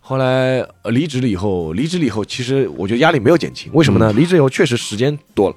[0.00, 3.72] 后来呃离职了以后，离职了以后，其实我觉得压力没有减轻。
[3.72, 4.12] 为什么呢？
[4.12, 5.56] 离职以后确实时间多了，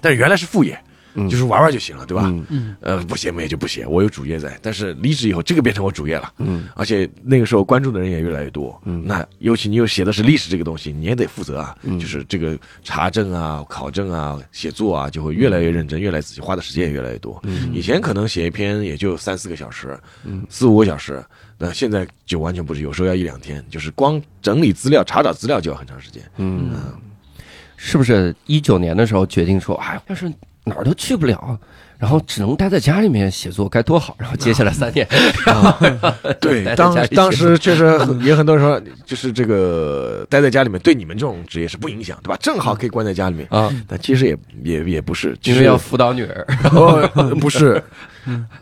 [0.00, 0.85] 但是原来是副业，嗯
[1.28, 2.24] 就是玩玩就行了，对吧？
[2.26, 4.58] 嗯嗯呃，不写没就不写，我有主业在。
[4.62, 8.80] 但是离职以后，这个变成我主业了，嗯而且那个时候关注的人也越来越多。
[8.84, 17.40] 嗯那尤其你又写的是历史这个东西，你也得负责啊，嗯就是这个查证啊、考证啊、写作啊，就会越来越认真，越来越仔细，花的时间也越来越多。
[17.44, 21.24] 嗯以前可能写一篇也就三四个小时，嗯四五个小时，
[21.58, 26.22] 那现在就完全不是，有时候要一两天，就是光整理资料、查找资料就要很长时间。
[26.36, 26.74] 嗯，
[27.76, 30.30] 是不是一九年的时候决定说，哎，要是
[30.66, 31.56] 哪儿都去不了，
[31.96, 34.16] 然后只能待在家里面写作，该多好。
[34.18, 35.06] 然后接下来三年，
[36.40, 42.36] 对 当当时确实很 也很多人说，就是这个待在家里面对你们这种职业是不影响，对吧？
[42.40, 43.46] 正好可以关在家里面。
[43.50, 46.44] 啊，但其实也也也不是，其实因为要辅导女儿。
[46.74, 47.08] 哦
[47.40, 47.80] 不是，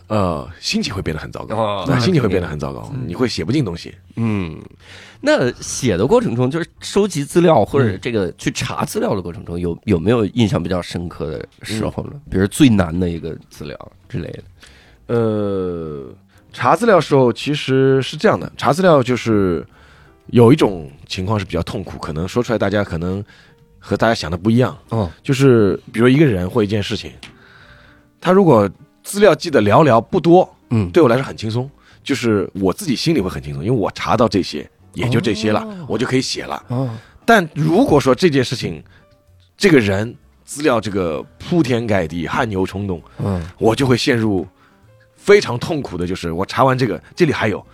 [0.08, 3.94] 呃，心情会变得很糟糕，哦那心情会变得很糟糕，你会写不进东西。
[4.16, 4.60] 嗯，
[5.26, 12.20] 那写的过程中，就是收集资料或者这个去查资料的过程中，有有没有印象比较深刻的时候呢？
[12.30, 14.42] 比如最难的一个资料之类的。
[15.06, 16.14] 呃，
[16.52, 19.66] 查资料时候其实是这样的，查资料就是
[20.26, 23.24] 有一种情况是比较痛苦，可能说出来大家可能
[23.78, 27.10] 和大家想的不一样，哦，就是比如一个人或一件事情，
[28.20, 28.68] 他如果
[29.02, 31.70] 资料记得寥寥不多，嗯，对我来说很轻松，
[32.02, 36.62] 就是我自己心里会很轻松，因为我查到这些也就这些了，我就可以写了。
[36.68, 36.90] 哦，
[37.24, 38.82] 但如果说这件事情，
[39.56, 43.44] 这个人资料这个铺天盖地、汗牛充栋，嗯。
[43.58, 44.46] 我就会陷入
[45.16, 47.64] 非常痛苦的，就是我查完这个，这里还有，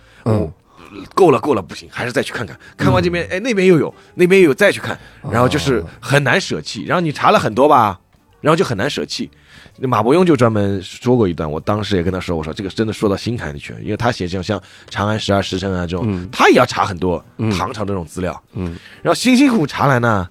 [1.13, 4.97] 够了够了，不行，还是再去看看，看完这边，哎，那边又有，那边又有，再去看，
[5.29, 7.99] 然后就是很难舍弃，然后你查了很多吧，
[8.39, 9.29] 然后就很难舍弃。
[9.77, 16.27] 那马伯庸就专门说过一段，我当时也跟他说，我说这个真的说到心坎里去了，因为他写这种像《长安十二时辰》啊这种，嗯。
[16.31, 17.51] 他也要查很多嗯。
[17.51, 18.77] 唐朝这种资料，嗯。
[19.01, 20.27] 然后辛辛苦苦查来呢，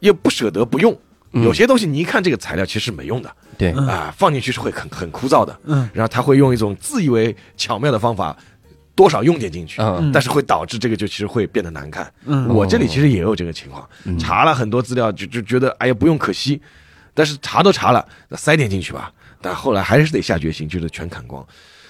[0.00, 0.96] 又不舍得不用，
[1.32, 1.42] 嗯。
[1.42, 3.30] 有些东西你一看这个材料其实是没用的。
[3.58, 5.88] 对，嗯啊，放进去是会很很枯燥的，嗯。
[5.92, 8.36] 然后他会用一种自以为巧妙的方法，
[8.94, 10.10] 多少用点进去，嗯。
[10.12, 12.10] 但是会导致这个就其实会变得难看。
[12.24, 12.48] 嗯。
[12.48, 14.18] 我这里其实也有这个情况，嗯。
[14.18, 16.60] 查了很多资料，就就觉得哎呀不用可惜，
[17.14, 19.12] 但是查都查了，那塞点进去吧。
[19.40, 21.44] 但后来还是得下决心，就是全砍光。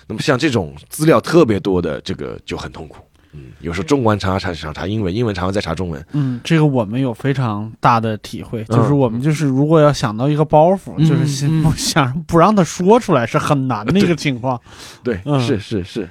[0.06, 2.98] 那么像这种资料特别多的，这个就很痛苦。
[3.32, 6.04] 嗯，有时候中文查查查查英文，英文查完再查中文。
[6.12, 14.60] 嗯，这个我们有非常大的体会，嗯就是我们就是如果要想到一个包袱，嗯就是先嗯不 想不让他说出来是很难的一个情况。
[15.04, 16.08] 对，嗯是是是，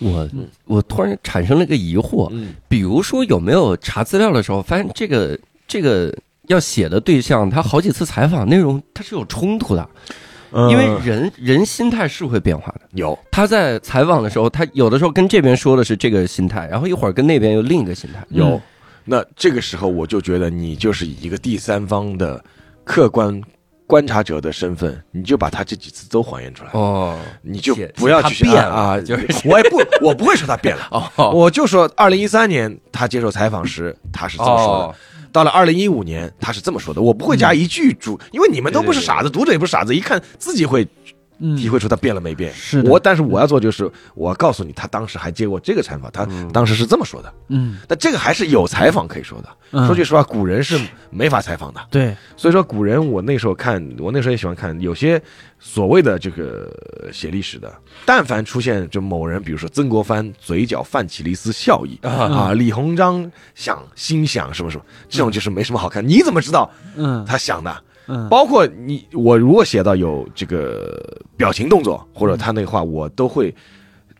[0.00, 0.28] 我
[0.64, 5.38] 我突然产生了一个疑惑，嗯比如说有没有查资料的时候发现这个
[5.68, 6.12] 这个
[6.48, 9.88] 要写的对象，他好几次采访内容他是有冲突的，
[10.70, 12.82] 因为呃人人心态是会变化的。
[12.92, 18.24] 有他在采访的时候，他有的时候跟这边说的是这个心态，然后一会儿跟那边又另一个心态。
[18.30, 18.60] 有嗯，
[19.04, 22.42] 那这个时候我就觉得你就是以一个第三方的
[22.84, 23.40] 客观
[23.86, 34.84] 观察者的身份，你就把他这几次都还原出来，哦你就不要去他变了啊，就是 我也不我不会说他变了，哦我就说二零一三年他接受采访时他是这么说的。
[34.84, 34.94] 哦
[35.36, 40.88] 到了二零一五年，他是这么说的，我不会加一句主，因为你们都不是傻子，读者也不是傻子，一看自己会嗯，
[41.56, 42.52] 体会出他变了没变。
[42.54, 47.32] 是我，但是我要做就是，我告诉你，他当时还接过这个采访，他当时是这么说的。
[47.48, 49.48] 嗯，那这个还是有采访可以说的。
[49.72, 50.78] 嗯说句实话，古人是
[51.10, 51.80] 没法采访的。
[51.90, 55.20] 对，所以说，古人我那时候看，我那时候也喜欢看，有些
[55.58, 56.72] 所谓的这个
[57.02, 66.06] 呃写历史的，但凡出现就某人，比如说曾国藩嘴角泛起了一丝笑意啊啊，李鸿章想心想什么什么，这种就是没什么好看。
[66.06, 67.82] 你怎么知道嗯他想的？
[68.08, 73.54] 嗯，包括你，我如果写到有这个表情动作或者他那个话，我都会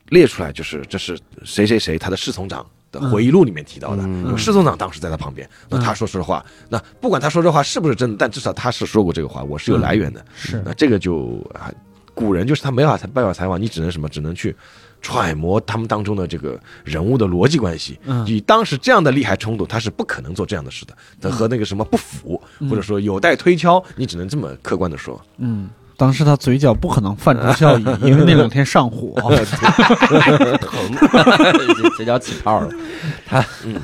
[0.08, 10.24] 列出来，就是这是谁谁谁他的侍从长的回忆录里面提到的，嗯有侍从长当时在他旁边，那他说实话，那不管他说这话是不是真的，但至少他是说过这个话，我是有来源的。
[10.34, 10.62] 是。
[10.64, 11.72] 那这个就啊，
[12.14, 14.54] 古人就是他没法办法采访，你只能什么，只能去。
[15.06, 25.20] 揣摩他们当中的这个人物的逻辑关系，嗯以当时这样的利害冲突，他是不可能做这样的事的，他和那个什么不符，或者说有待推敲，你只能这么客观的说。
[25.38, 25.70] 嗯。
[25.96, 29.14] 当时他嘴角不可能泛出笑 意，因为那两天上火。
[30.60, 30.76] 疼，
[31.96, 32.68] 嘴角起泡了。
[33.24, 33.80] 他，嗯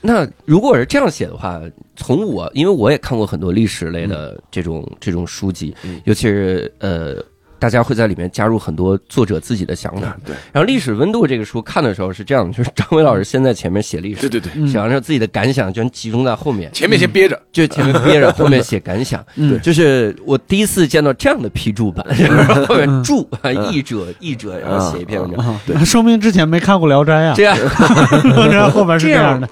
[0.00, 1.60] 那如果是这样写的话，
[1.94, 7.22] 从我，因为我也看过很多历史类的这种、这种书籍，嗯尤其是呃。
[7.58, 10.08] 大家会在里面加入很多作者自己的想法。
[10.08, 19.24] 啊，，对，然后《历史温度》这个书看的时候是这样的，就是张伟老师先在前面写历史，对对对，嗯写完之后自己的感想全集中在后面，前面先憋着，就前面憋着，后面写感想。
[19.36, 25.60] 嗯就是我第一次见到这样的批注版，就 是后面注啊译者译者，然后写一篇文章。
[25.66, 27.34] 对，说明之前没看过《聊斋》啊。
[27.36, 27.56] 这，样，
[28.50, 29.46] 然后后边是这样的。《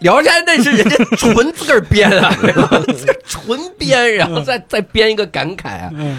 [0.00, 2.34] 聊斋》那是人家纯自个儿编啊，
[2.94, 6.18] 自个儿纯编，然后再再编一个感慨啊，嗯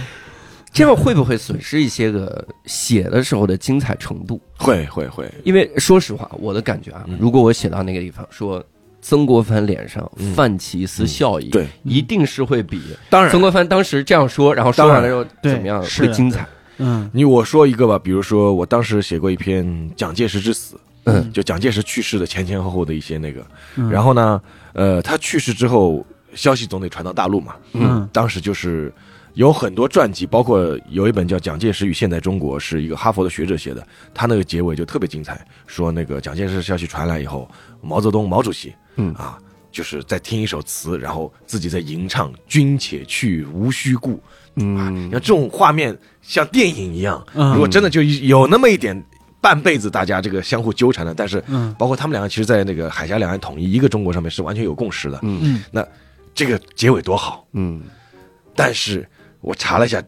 [0.71, 4.39] 这样会不会损失一些个写的时候的精彩程度？
[4.57, 7.17] 会会会，因为说实话，我的感觉啊，嗯。
[7.19, 8.63] 如果我写到那个地方说
[9.01, 13.31] 曾国藩脸上嗯泛起一丝笑意，对，一定是会比当然。
[13.31, 16.07] 曾国藩当时这样说，然后说完了之后怎么样是的。
[16.07, 16.45] 会精彩？
[16.77, 17.09] 嗯。
[17.13, 21.31] 你我说一个吧，比如说我当时写过一篇蒋介石之死，嗯。
[21.33, 23.89] 就蒋介石去世的前前后后的一些那个，嗯。
[23.89, 24.41] 然后呢，
[24.73, 26.05] 呃，他去世之后，
[26.35, 28.07] 消息总得传到大陆嘛，嗯。
[28.13, 28.93] 当时就是
[29.35, 37.49] 有很多传记，包括有一本叫《蒋介石与现代中国》，是一个哈佛的学者写的，他那个结尾就特别精彩，说那个蒋介石消息传来以后，
[37.81, 39.13] 毛泽东毛主席，嗯。
[39.13, 39.37] 啊，
[39.71, 44.13] 就是在听一首词，然后自己在吟唱“君且去，无须顾”，
[44.57, 47.53] 啊，嗯像这种画面像电影一样，嗯。
[47.53, 48.99] 如果真的就有那么一点
[49.39, 51.73] 半辈子大家这个相互纠缠的，但是嗯。
[51.77, 55.19] 包括他们两个，其实，在那个海峡两岸统一一个中国上面是完全有共识的。
[55.21, 55.63] 嗯嗯。
[55.71, 55.87] 那
[56.33, 57.83] 这个结尾多好，嗯。
[58.55, 59.07] 但是
[59.41, 60.01] 我查了一下，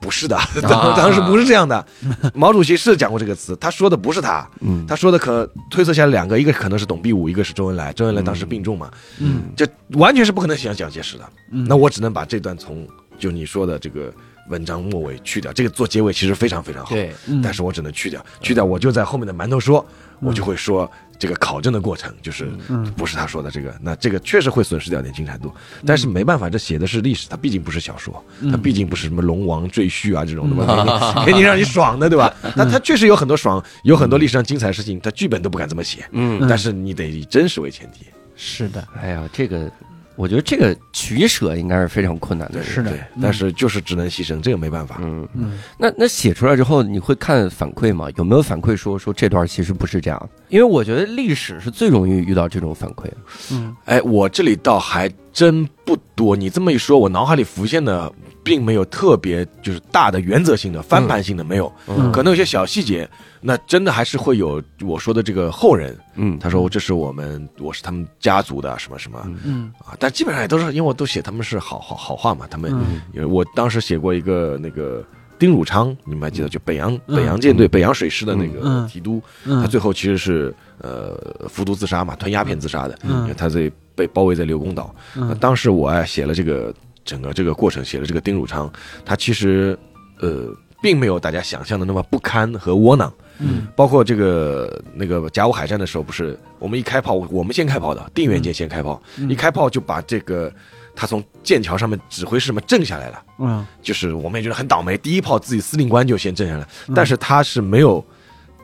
[0.00, 1.84] 不是的， 啊当当时不是这样的。
[2.34, 7.92] 毛主席是讲过这个词，他说的不是他，嗯他说的可推测下来两个，一个可能是董必武，一个是周恩来。
[7.92, 11.24] 周恩来当时病重嘛，嗯这完全是不可能想蒋介石的。
[11.50, 12.86] 嗯那我只能把这段从
[13.18, 14.12] 就你说的这个
[14.50, 16.90] 文章末尾去掉，这个做结尾其实非常非常好。
[16.94, 19.84] 对，嗯但是我只能去掉，去掉我就在后面的馒头说，
[20.20, 20.88] 我就会说
[21.18, 22.90] 这个考证的过程就是嗯。
[22.96, 25.52] 不是他说的这个，那这个确实会损失掉点精彩度，
[25.84, 32.34] 但是没办法，这写的是历史，它毕竟不是小说，它毕竟不是什么龙王赘婿啊这种的嘛，给你 给你让你爽的对吧？
[32.56, 39.70] 那 它确实有很多爽，有很多历史上精彩的事情，它剧本都不敢这么写，嗯，但是你得以真实为前提，是的，哎呀，这个
[40.16, 44.98] 我觉得这个取舍应该是非常困难的，是的但是就是只能牺牲，这个没办法。
[45.02, 48.08] 嗯，嗯那那写出来之后，你会看反馈吗？
[48.16, 50.30] 有没有反馈说说这段其实不是这样？
[50.48, 53.06] 因为我觉得历史是最容易遇到这种反馈。
[53.52, 56.34] 嗯哎，我这里倒还真不多。
[56.34, 58.10] 你这么一说，我脑海里浮现的
[58.46, 62.12] 并没有特别就是大的原则性的翻盘性的没有，嗯。
[62.12, 63.08] 可能有些小细节，
[63.40, 69.20] 那真的还是会有我说的这个后人，嗯，他说这是我们我是他们家族的什么什么。
[69.24, 69.38] 嗯。
[69.44, 69.72] 嗯。
[69.84, 73.02] 啊，但基本上也都是因为我都写他们是好好好话嘛，他们嗯。
[73.12, 75.04] 因为我当时写过一个那个。
[75.38, 76.48] 丁汝昌，你们还记得？
[76.48, 77.16] 就北洋嗯。
[77.16, 78.88] 北洋舰队、北洋水师的那个嗯。
[78.88, 79.60] 提督，嗯。
[79.60, 81.14] 他最后其实是呃
[81.46, 83.20] 服毒自杀嘛，吞鸦片自杀的，嗯。
[83.24, 84.94] 因为他在被包围在刘公岛。
[85.38, 86.72] 当时我哎写了这个
[87.06, 88.70] 整个这个过程，写的这个丁汝昌，
[89.04, 89.78] 他其实
[90.20, 93.10] 呃并没有大家想象的那么不堪和窝囊。
[93.38, 100.50] 嗯包括这个那个甲午海战的时候，不是我们一开炮，我们先开炮的，定远舰先开炮，嗯一开炮就把这个
[100.94, 103.22] 他从剑桥上面指挥室什么震下来了。
[103.38, 108.02] 嗯就是我们也觉得很倒霉，第一炮自己司令官就先震下来，嗯但是他是没有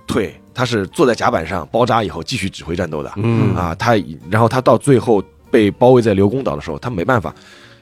[0.06, 3.12] 退，他是坐在甲板上包扎以后继续指挥战斗的。
[3.16, 3.94] 嗯啊，他
[4.30, 7.34] 然后他到最后被包围在刘公岛的时候，他没办法，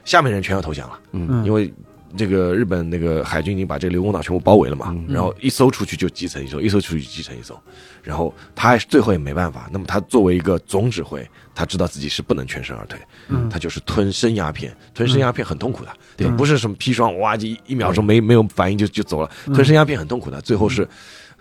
[0.05, 1.45] 下面人全要投降了，嗯。
[1.45, 1.73] 因为
[2.17, 5.05] 这个日本那个海军已经把这个刘公岛全部包围了嘛，嗯。
[5.07, 7.57] 然后一艘出去就击沉一艘，一艘出去击沉一艘，
[8.03, 13.49] 然后他还是最后也没办法，那么他作为一个总指挥，他知道自己是不能全身而退，嗯。
[13.49, 16.27] 他就是吞生鸦片，吞生鸦片很痛苦的，对。
[16.29, 20.87] 不是什么砒霜，哇，一一秒钟没没有反应就就走了，吞生鸦片很痛苦的，最后是。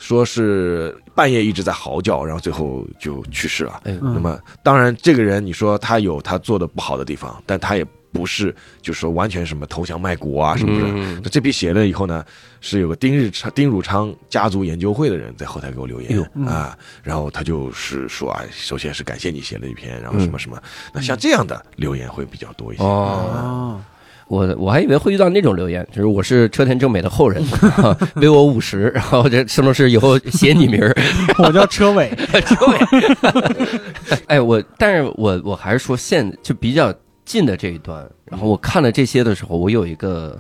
[0.03, 3.83] 说是半夜一直在嚎叫，然后最后就去世了。
[3.85, 10.87] 那么当然，这个人你说他有他做的不好的地方，但他也不是就说完全什么投降卖国啊什么的。
[10.93, 12.25] 嗯那这批写了以后呢，
[12.61, 20.61] 是有个丁日昌、丁汝昌家族研究会的人在后台给我留言、嗯啊，然后他就是说啊，首先是感谢你写了一篇，然后嗯什么什么。
[20.93, 22.83] 那像这样的留言会比较多一些。
[22.83, 23.81] 哦，哦
[24.29, 27.45] 我我还以为会遇到那种留言，就是我是车田正美的后人，
[28.17, 30.95] 微我五十，然后这是不是以后写你名儿，
[31.39, 32.09] 我叫车尾，
[32.47, 34.21] 车尾。
[34.29, 40.39] 哎，我但是我我还是说现就比较近的这一段，然后我看了这些的时候，我有一个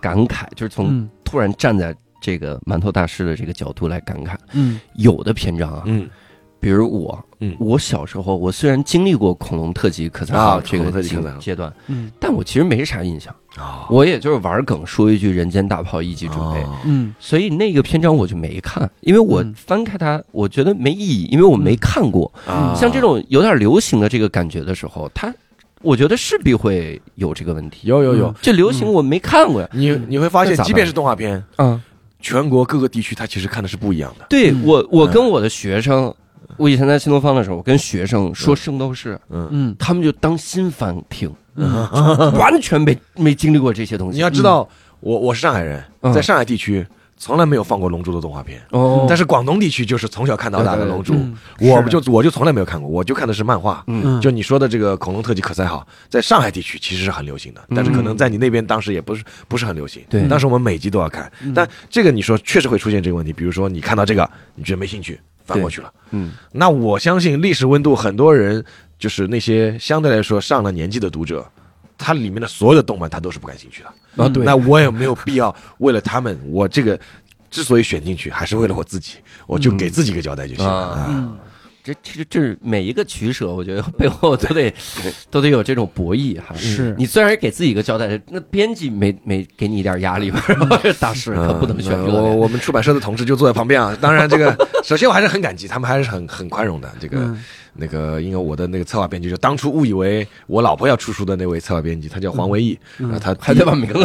[0.00, 1.08] 感慨，就是从嗯。
[1.24, 4.80] 突然站在这个馒头大师的这个角度来感慨，嗯。
[4.94, 6.08] 有的篇章啊，嗯。
[6.58, 7.54] 比如我，嗯。
[7.58, 11.02] 我小时候我虽然经历过恐龙特辑可赛号啊这个
[11.38, 17.14] 阶段，嗯但我其实没啥印象，啊，我也就是玩梗说一句“人间大炮一级准备”，哦嗯。
[17.18, 19.52] 所以那个篇章我就没看，因为我嗯。
[19.54, 22.32] 翻开它，我觉得没意义，因为我没看过。
[22.46, 25.32] 啊，像这种有点流行的这个感觉的时候，它
[25.86, 27.86] 我觉得势必会有这个问题。
[27.86, 31.80] 有有有，这流行我没看过呀，你你会发现即便是动画片，嗯，
[32.20, 34.24] 全国各个地区它其实看的是不一样的。
[34.24, 34.26] 嗯。
[34.28, 36.12] 对我我跟我的学生，
[36.56, 39.76] 我以前在新东方的时候，我跟学生说《圣斗士》，嗯，嗯。
[39.78, 41.86] 他们就当新番听，嗯。
[42.32, 44.16] 完全没没经历过这些东西。
[44.16, 44.68] 你要知道，
[44.98, 46.12] 我我是上海人，嗯。
[46.12, 46.84] 在上海地区
[47.18, 51.36] 从来没有放过《龙珠》的动画片，哦，但是广东地区就是从小看到大的《龙珠》嗯。
[51.60, 53.82] 我就我就从来没有看过，我就看的是漫画。
[53.86, 54.20] 嗯。
[54.20, 60.04] 就你说的这个恐龙特级可赛号，在上海地区其实是很流行的，但是可能在你那边当时也不是不是很流行。
[60.10, 60.28] 对。
[60.28, 61.54] 当时我们每集都要看，嗯。
[61.54, 65.90] 但这个你说确实会出现这个问题，比如说你看到这个，你觉得没兴趣，翻过去了。
[66.10, 66.32] 嗯。
[66.52, 68.62] 那我相信历史温度，很多人
[68.98, 71.50] 就是那些相对来说上了年纪的读者，
[71.96, 73.88] 他里面的所有的动漫他都是不感兴趣的。
[74.16, 76.98] 啊对，那我也没有必要为了他们， 我这个
[77.50, 79.14] 之所以选进去，还是为了我自己，
[79.46, 80.72] 我就给自己一个交代就行了。
[80.72, 81.38] 啊啊嗯
[81.86, 84.74] 这其实这是每一个取舍，我觉得背后都得
[85.30, 86.52] 都得有这种博弈哈。
[86.56, 90.42] 是你虽然给自己一个交代，那编辑没没给你一点压力吗？
[90.98, 91.96] 大师可不能选。
[91.96, 93.96] 我我们出版社的同事就坐在旁边啊。
[94.00, 96.92] 当然，这个首先我还是很感激，他们还是很很宽容的。
[96.98, 97.44] 这个、嗯
[97.78, 103.98] 那个，因为我的那个策划编辑，就当初误以为我老婆要出书的那位策划编辑，他叫黄维义，然后他还在把名字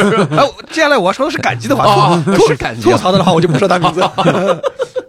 [0.70, 4.00] 接下来我要说的是感激的话，哦 吐是感激吐槽的话我就不说他名字。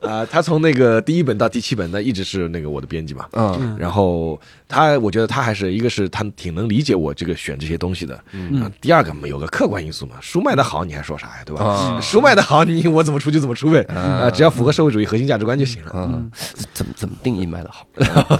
[0.04, 3.26] 啊，他从那个第一本到第七本，那一直是那个我的编辑嘛。
[3.34, 8.20] 嗯然后他，我觉得他还是一个是他挺能理解我这个选这些东西的。
[8.32, 11.64] 嗯，第二个嘛，有个客观因素嘛，书卖的好，你还说啥呀，对吧？
[11.66, 13.82] 啊书卖的好，你我怎么出就怎么出呗。
[13.84, 15.92] 啊，只要符合社会主义核心价值观就行了。
[15.96, 16.30] 嗯，
[16.74, 17.88] 怎么怎么定义卖的好？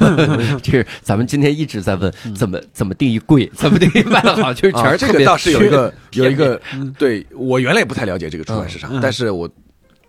[0.62, 6.60] 就是咱们今天一直在问，怎么怎么定义贵，怎么定义卖的好，就是全啊，是这个倒是有一个有一个，
[6.98, 9.50] 对我原来也不太了解这个出版市场，嗯但是我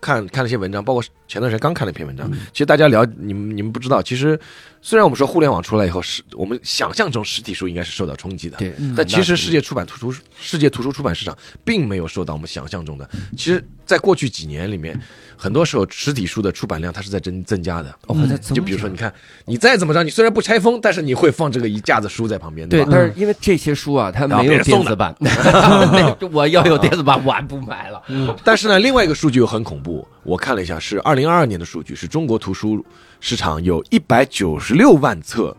[0.05, 2.17] 看看了一些文章，包括前段时间刚看了一篇文嗯。
[2.17, 4.39] 章，其实大家聊你们你们不知道，其实
[4.87, 13.09] 虽然我们说互联网出来以后，是我们想象中实体书应该是受到冲击的，对，但其实世界出版图书世界图书出版市场并没有受到我们想象中的。
[13.35, 14.95] 其实，在过去几年里面，
[15.35, 17.89] 很多时候实体书的出版量它是在增增加的。
[18.05, 19.11] 哦，在增就比如说，你看，
[19.45, 22.89] 你再怎么着，你虽然不拆封，但是你会放这个一架子书在旁边，对，吧？
[22.91, 27.99] 但是因为这些书啊，它没有电子版，那 我要有电子版，我还不买了。
[28.43, 32.83] 但是呢，另外一个数据又很恐怖，我看了一下，是二零二二年的数据，是中国图书
[33.21, 35.55] 市场有一百九十六万册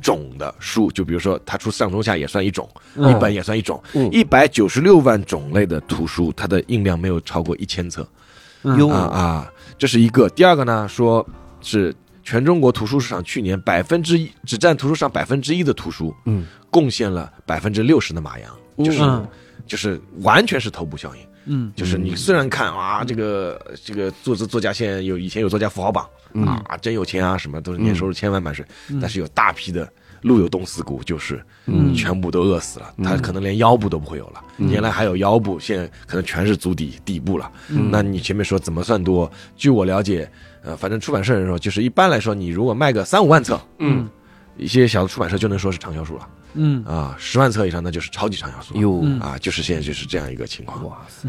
[0.00, 3.10] 种的书，就比如说它出上中下也算一种，嗯。
[3.10, 8.06] 一本也算一种嗯，一百九十六万种类的图书，它的印量没有超过一千册。
[8.62, 8.88] 哟。
[8.88, 10.28] 啊啊，这是一个。
[10.30, 11.24] 第二个呢，说
[11.60, 19.28] 是全中国图书市场去年百分之一只占图书市场百分之一的图书，嗯，贡献了百分之六十的马洋，就是、嗯。
[19.64, 21.22] 就是完全是头部效应。
[21.46, 21.72] 嗯。
[21.74, 26.46] 就是你虽然看啊，这个这个作者作家现在有以前有作家富豪榜嗯。
[26.46, 28.64] 啊，真有钱啊，什么都是年收入千万满水，
[29.00, 29.90] 但是有大批的
[30.22, 31.94] 路有冻死骨，就是嗯。
[31.94, 34.42] 全部都饿死了，他可能连腰部都不会有了。
[34.58, 37.50] 原来还有腰部，现在可能全是足底底部了。
[37.68, 39.30] 那你前面说怎么算多？
[39.56, 40.30] 据我了解，
[40.62, 44.08] 呃，反正出版社人说，就是一般来说，你如果卖个三五万册，嗯，
[44.56, 50.84] 一些小的出版社就能说是畅销书了嗯啊，十万册以上那就是超级畅销书了哟，嗯啊，就是现在就是这样一个情况。
[50.86, 51.28] 哇塞！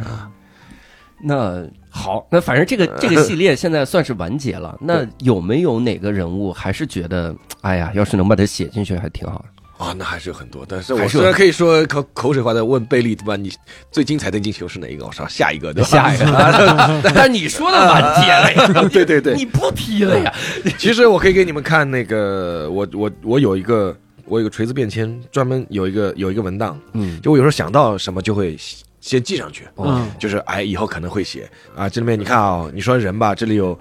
[1.25, 4.77] 那好，那反正这个这个系列现在算是完结了。
[4.81, 9.85] 那有没有哪个人物还是觉得，哎呀，要是能把它写进去还挺好的？
[9.85, 13.35] 啊，那还是有很多，但是我虽然可以说口口水话的问贝利对吧？
[13.37, 13.49] 你
[13.91, 15.05] 最精彩的进球是哪一个？
[15.05, 15.89] 我说下一个对吧？
[15.89, 18.87] 下一个， 但你说的完结了呀？
[18.91, 20.33] 对对对你不踢了呀？
[20.77, 28.57] 其实我可以给你们看那个，我我我有一个我有个锤子便签，专门有一个有一个文档，嗯，就我有时候想到什么就会
[29.01, 30.09] 先记上去，嗯。
[30.17, 31.89] 就是哎以后可能会写啊。
[31.89, 33.77] 这里面你看啊、你说人吧，这里有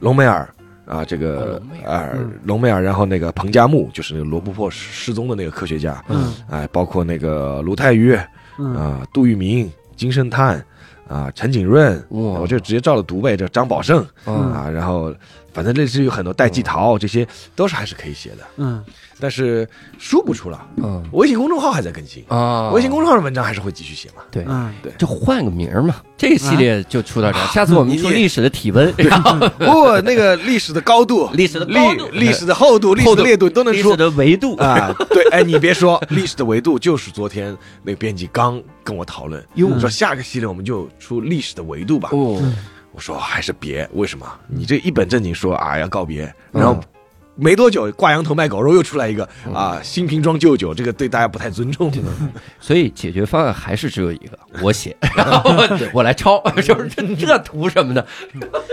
[0.00, 0.48] 隆美尔。
[0.86, 2.08] 啊，这个啊
[2.44, 6.32] 隆美尔然后那个彭加木，就是那个罗布泊失失踪的那个科学家，嗯。
[6.48, 8.18] 哎，包括那个卢泰愚，
[8.58, 8.74] 嗯。
[8.74, 10.64] 啊，杜聿明、金圣叹
[11.06, 12.40] 啊，陈景润，哇。
[12.40, 13.36] 我就直接照着读呗。
[13.36, 14.50] 这张宝胜嗯。
[14.50, 15.14] 啊，然后
[15.52, 18.82] 反正类似于很多戴季陶，这些都是还是可以写的，嗯
[19.20, 20.66] 但是书不出了。
[20.76, 24.22] 嗯微信公众号还在更新，啊，微信公众号的文章还是会继续写嘛。
[24.30, 24.44] 对。
[24.82, 27.46] 对就换个名儿嘛，这个系列就出到这儿。
[27.48, 34.94] 下次我们出历史的体温， 然后不，那个历史的高度、历史的历高度历史的厚度、 历史的烈度都能出历史的维度啊。
[35.10, 42.10] 对，哎，你别说，历史的维度就是昨天那个编辑刚跟我讨论，哟说下个系列我们就出历史的维度吧。
[42.12, 42.40] 哦，
[42.92, 44.26] 我说还是别，为什么？
[44.46, 46.80] 你这一本正经说啊要告别，嗯然后
[47.40, 51.92] 没多久挂羊头卖狗肉又出来一个啊新瓶装旧酒，这个对大家不太尊重。
[52.58, 55.52] 所以解决方案还是只有一个，我写， 然后
[55.92, 58.04] 我来抄，就是这这图什么的，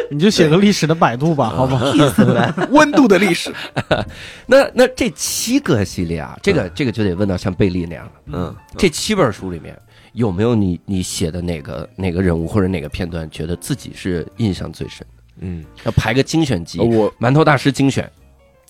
[0.09, 1.85] 你就写个历史的百度吧，好不好？
[2.71, 3.53] 温度的历史，
[4.47, 8.11] 那那这七个系列啊，这个这个就得问到像贝利那样了。
[8.27, 9.77] 嗯，这七本书里面
[10.13, 15.23] 有没有你你写的哪个哪个人物或者哪个片段，觉得自己是印象最深的？
[15.41, 18.09] 嗯，要排个精选集，我馒头大师精选，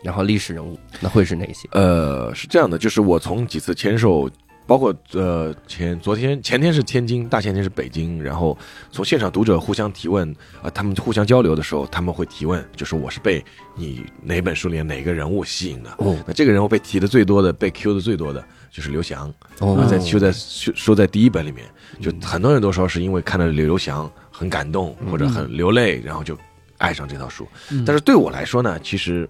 [0.06, 1.68] 然后历史人物，那会是哪些？
[1.72, 4.30] 呃是这样的，就是我从几次签售。
[4.68, 8.58] 包括呃前昨天前天是天津，大前天是北京，然后
[8.92, 13.46] 从现场读者互相提问啊、呃他们互相交流的时候，他们会提问，就是我是被
[13.76, 15.92] 你哪本书里哪个人物吸引的？
[16.00, 19.32] 哦那这个人物被提的最多的，被 Q 的最多的就是刘翔。
[19.60, 21.68] 哦啊，在就在说说在第一本里面，
[22.02, 26.36] 就很多人都说是因为看了刘刘翔很感动或者很流泪，然后就
[26.80, 27.48] 爱上这套书。
[27.86, 29.30] 但是对我来说呢，其实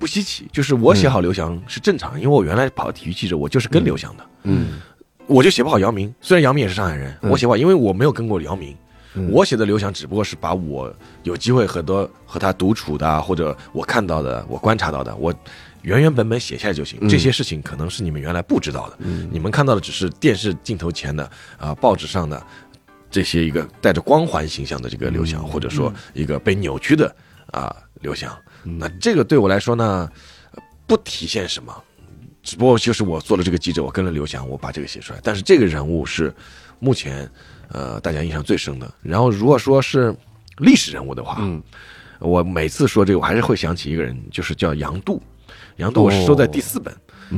[0.00, 4.80] 不稀奇，就是我写好刘翔是正常，因为我原来跑体育记者，我就是跟刘翔的，嗯。
[5.26, 6.12] 我就写不好姚明。
[6.22, 7.30] 虽然姚明也是上海人，嗯。
[7.30, 8.74] 我写不好，因为我没有跟过姚明。
[9.28, 10.92] 我写的刘翔只不过是把我
[11.24, 15.34] 有机会很多和他独处的啊，或者我看到的、我观察到的，我
[15.82, 17.06] 原原本本写下来就行。
[17.08, 18.96] 这些事情可能是你们原来不知道的，
[19.30, 22.42] 你们看到的只是电视镜头前的啊、报纸上的
[23.10, 27.14] 这些一个带着光环形象的这个刘翔，或者说一个被扭曲的
[27.52, 28.34] 啊、刘翔。
[28.62, 30.10] 那这个对我来说呢，
[30.52, 31.72] 呃不体现什么，
[32.42, 35.20] 只不过就是我做了这个记者，我跟了刘翔，我把这个写出来。
[35.22, 36.34] 但是这个人物是
[36.78, 37.30] 目前
[37.68, 38.92] 呃大家印象最深的。
[39.02, 40.14] 然后如果说是
[40.58, 41.62] 历史人物的话，嗯
[42.18, 45.22] 我每次说这个，我还是会想起一个人，就是叫杨度。
[45.76, 46.94] 杨度我是收在第四本，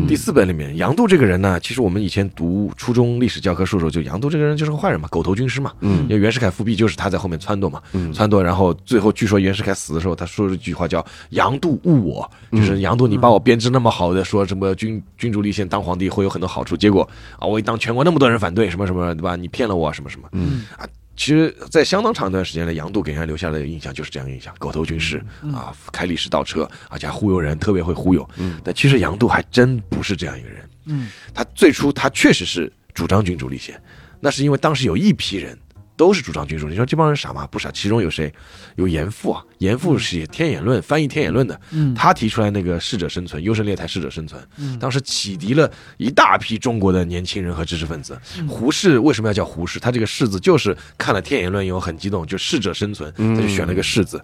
[0.09, 5.73] 第四本里面，杨度这个人呢，其实我们以前读初中历史教科书的时候，就杨度这个人就是个坏人嘛，狗头军师嘛。
[5.81, 19.37] 嗯因为袁世凯复辟就是他在后面撺掇嘛，撺掇，然后最后据说袁世凯死的时候，他说了一句话叫“杨度误我”，就是杨度你把我编织那么好的，说什么君君主立宪当皇帝会有很多好处，结果啊我一当全国那么多人反对，什么什么对吧？
[19.37, 20.87] 你骗了我什么什么，嗯啊。
[21.23, 28.29] 其实，在相当长一段时间内，杨度给人家留下的印象就是这样印象：狗头军师啊，开历史倒车，而且还忽悠人，特别会忽悠。
[28.65, 30.69] 但其实杨度还真不是这样一个人。
[30.87, 33.81] 嗯，他最初他确实是主张君主立宪，
[34.19, 35.57] 那是因为当时有一批人
[35.97, 36.69] 都是主张君主。
[36.69, 37.47] 你说这帮人傻吗？
[37.47, 37.71] 不傻。
[37.71, 38.33] 其中有谁？
[38.77, 44.43] 有严复啊，严复是写《天演论》翻译《天演论》的，嗯他提出来那个适者生存，优胜劣汰，适者生存，
[44.81, 48.19] 当时启迪了一大批中国的年轻人和知识分子。
[48.49, 49.79] 胡适为什么要叫胡适？
[49.79, 54.23] 他这个“适”字就是看了《天演论》以后很激动，就适者生存，他就选了个“适”字。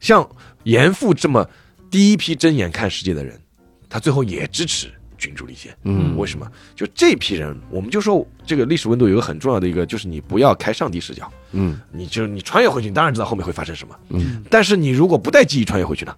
[0.00, 0.28] 像
[0.64, 1.48] 严复这么
[1.90, 3.40] 第一批睁眼看世界的人，
[3.88, 5.76] 他最后也支持君主立宪。
[5.82, 6.50] 嗯为什么？
[6.74, 13.94] 就这批人，我们就说这个历史温度有一个很重要的一个，就是你不要开上帝视角，嗯你就是你穿越回去，你当然知道后面会发生什么。
[14.08, 16.14] 嗯，但是你如果不带记忆穿越回去呢？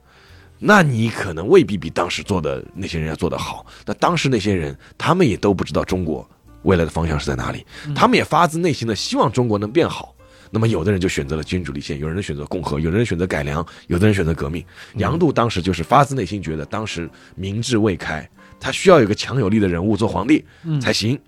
[0.62, 3.64] 那你可能未必比当时做的那些人要做得好。
[3.86, 6.28] 那当时那些人，他们也都不知道中国
[6.64, 10.14] 未来的方向是在哪里，他们也发自内心的希望中国能变好。
[10.50, 14.62] 那么有的人就选择了君主立宪，有人选择共和，有的人选择改良，有的人选择革命。
[14.96, 18.28] 杨度当时就是发自内心觉得，当时民智未开，
[18.60, 20.44] 他需要有个强有力的人物做皇帝
[20.80, 21.18] 才行。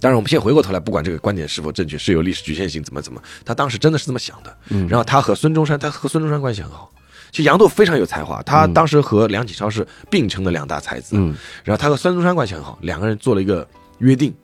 [0.00, 4.56] 当然，我们现在回过头来，不管这个观点是否正确，是有历史局限性，怎么怎么，他当时真的是这么想的。
[4.88, 6.90] 然后他和孙中山，他和孙中山关系很好。
[7.30, 11.16] 其实杨度非常有才华，他当时和梁启超是并称的两大才子。
[11.18, 14.34] 嗯，然后他和孙中山关系很好，两个人做了一个约定，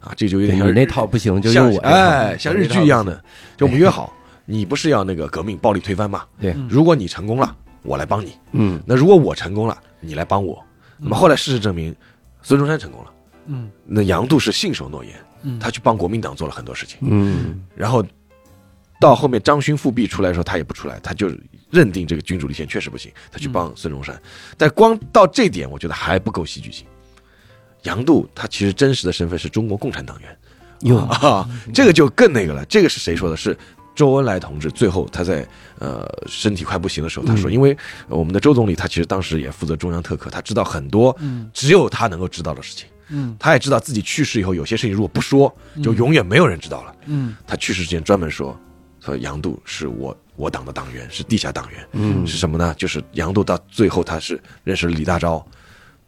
[0.00, 3.22] 啊，这就有点像你那套不行就像我哎，像日剧一样的，
[3.56, 4.12] 就我们约好，
[4.44, 6.24] 你不是要那个革命暴力推翻嘛？
[6.40, 10.60] 对，如果你成功了，我来帮你；嗯那如果我成功了，你来帮我。
[11.04, 11.94] 那么后来事实证明，
[12.42, 13.10] 孙中山成功了，
[13.48, 16.98] 嗯那杨度是信守诺言，嗯他去帮国民党做了很多事情。
[17.02, 18.02] 嗯然后
[18.98, 21.30] 到后面张勋复辟出来的时候，他也不出来，他就
[21.70, 24.18] 认定这个君主立宪确实不行，他去帮孙中山。
[24.56, 26.86] 但光到这点，我觉得还不够戏剧性。
[27.82, 30.38] 杨度他其实真实的身份是中国共产党员
[30.80, 32.64] 哟啊，这个就更那个了。
[32.64, 33.36] 这个是谁说的？
[33.36, 33.54] 是
[33.94, 34.70] 周恩来同志。
[34.70, 35.46] 最后他在
[35.78, 37.76] 呃身体快不行的时候，他说，因为
[38.08, 42.88] 呃我们的周总理他其实当时也负责中央特科，他知道很多嗯只有他能够知道的事情。
[43.08, 46.94] 嗯他也知道自己去世以后，有些事情如果不说，就永远没有人知道了。
[47.06, 48.58] 嗯他去世之前专门说，
[49.00, 51.86] 说杨度是我我党的党员，是地下党员。
[51.92, 52.74] 嗯是什么呢？
[52.78, 55.44] 就是杨度到最后他是认识了李大钊，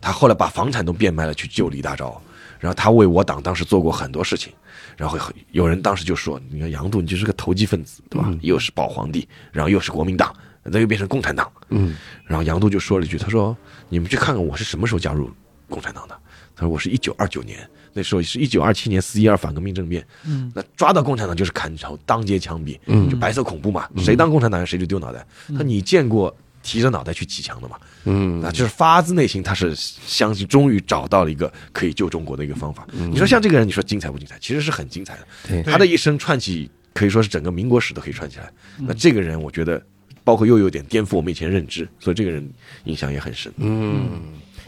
[0.00, 2.16] 他后来把房产都变卖了去救李大钊，
[2.58, 4.52] 然后他为我党当时做过很多事情，
[4.96, 5.18] 然后
[5.52, 8.32] 有人当时就说，你看杨度你就是个投机分子，对吧？
[8.40, 11.94] 又是保皇帝，然后又是国民党，那又变成共产党，嗯
[12.24, 13.56] 然后杨度就说了一句，他说
[13.88, 15.30] 你们去看看我是什么时候加入
[15.68, 16.18] 共产党的。
[16.54, 20.50] 他说我是一九二九年，那时候是一九二七年四一二反革命政变，嗯。
[20.54, 23.10] 那抓到共产党就是砍头，当街枪毙，嗯。
[23.10, 25.26] 就白色恐怖嘛，谁当共产党员谁就丢脑袋。
[25.48, 26.34] 他说你见过
[26.66, 27.76] 提着脑袋去砌墙的嘛？
[28.06, 32.84] 嗯那就是发自内心，他是相信终于找到了一个可以救中国的一个方法。
[32.92, 34.36] 你说像这个人，你说精彩不精彩？
[34.40, 35.26] 其实是很精彩的。
[35.48, 38.50] 对他的一生串起，可以说是整个民国史都可以串起来。
[38.78, 39.80] 那这个人，我觉得
[40.24, 42.48] 包括又有点颠覆我们以前认知，所以这个人
[42.84, 43.52] 印象也很深。
[43.58, 44.08] 嗯。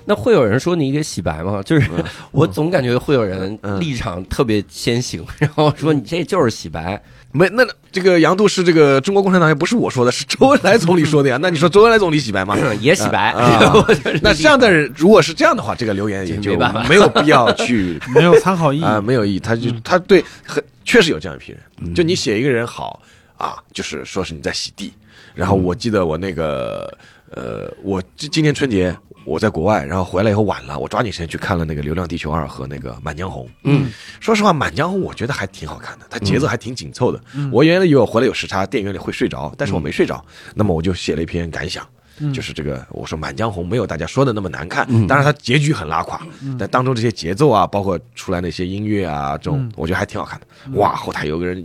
[0.05, 1.63] 那会有人说你给洗白吗？
[1.63, 1.91] 就是
[2.33, 7.03] 我总感觉会有人嗯立场特别先行，然后说你这就是洗白。
[7.33, 7.63] 没，那
[7.93, 11.39] 这个杨度是这个中国共产党员，不是我说的，是周恩来总理说的呀。
[11.43, 12.57] 那你说周恩来总理洗白吗？
[12.81, 13.35] 也洗白，
[14.23, 16.57] 那这样的人，如果是这样的话，这个留言也就
[16.89, 19.41] 没有必要去没有参考意义啊、没有意义。
[19.41, 23.03] 他就他对很确实有这样一批人，就你写一个人好
[23.37, 24.93] 啊，就是说是你在洗地。
[25.35, 26.93] 然后我记得我那个
[27.31, 33.45] 呃，我今今年春节我在国外，然后回来以后晚了，我抓紧时间去看了那个《流浪地球二》和那个《满江红》。
[33.65, 37.21] 嗯说实话，《满江红》我觉得还挺好看的，它节奏还挺紧凑的。
[37.53, 40.25] 我原来以为我回来有时差，电影院里会睡着，但是我没睡着。
[40.55, 41.87] 那么我就写了一篇感想，
[42.33, 46.27] 就是这个我说《满江红》没有大家说的那么难看，当然它结局很拉垮，
[46.59, 50.47] 但当中这些节奏啊，包括出来那些音乐啊，这种我觉得还挺好看的。
[50.79, 51.63] 哇，后台有个人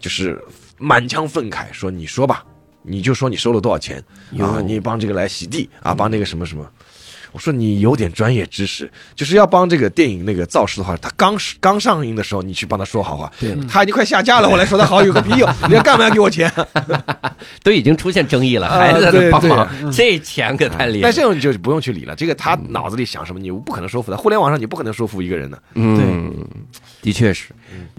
[0.00, 0.42] 就是
[0.76, 2.44] 满腔愤慨说：“你说吧，
[2.82, 3.98] 你就说你收了多少钱
[4.32, 4.58] 啊？
[4.58, 6.68] 哟你帮这个来洗地啊，帮那个什么什么。”
[7.32, 13.30] 我说你有点专业知识，就是要帮这个电影那个造势的话，他刚刚上映的时候，你去帮他说好话。
[13.38, 15.48] 对他已经快下架了，我来说他好有个屁用！
[15.68, 16.50] 你要干嘛要给我钱？
[17.62, 21.02] 都已经出现争议了，啊还在那对对帮忙，这钱可太厉害了。
[21.02, 24.16] 但这种你就不用去理了，这个他脑子里想什么，你不可能说服他。
[24.16, 25.62] 互联网上你不可能说服一个人的。
[25.74, 26.34] 嗯，
[27.02, 27.46] 的确是。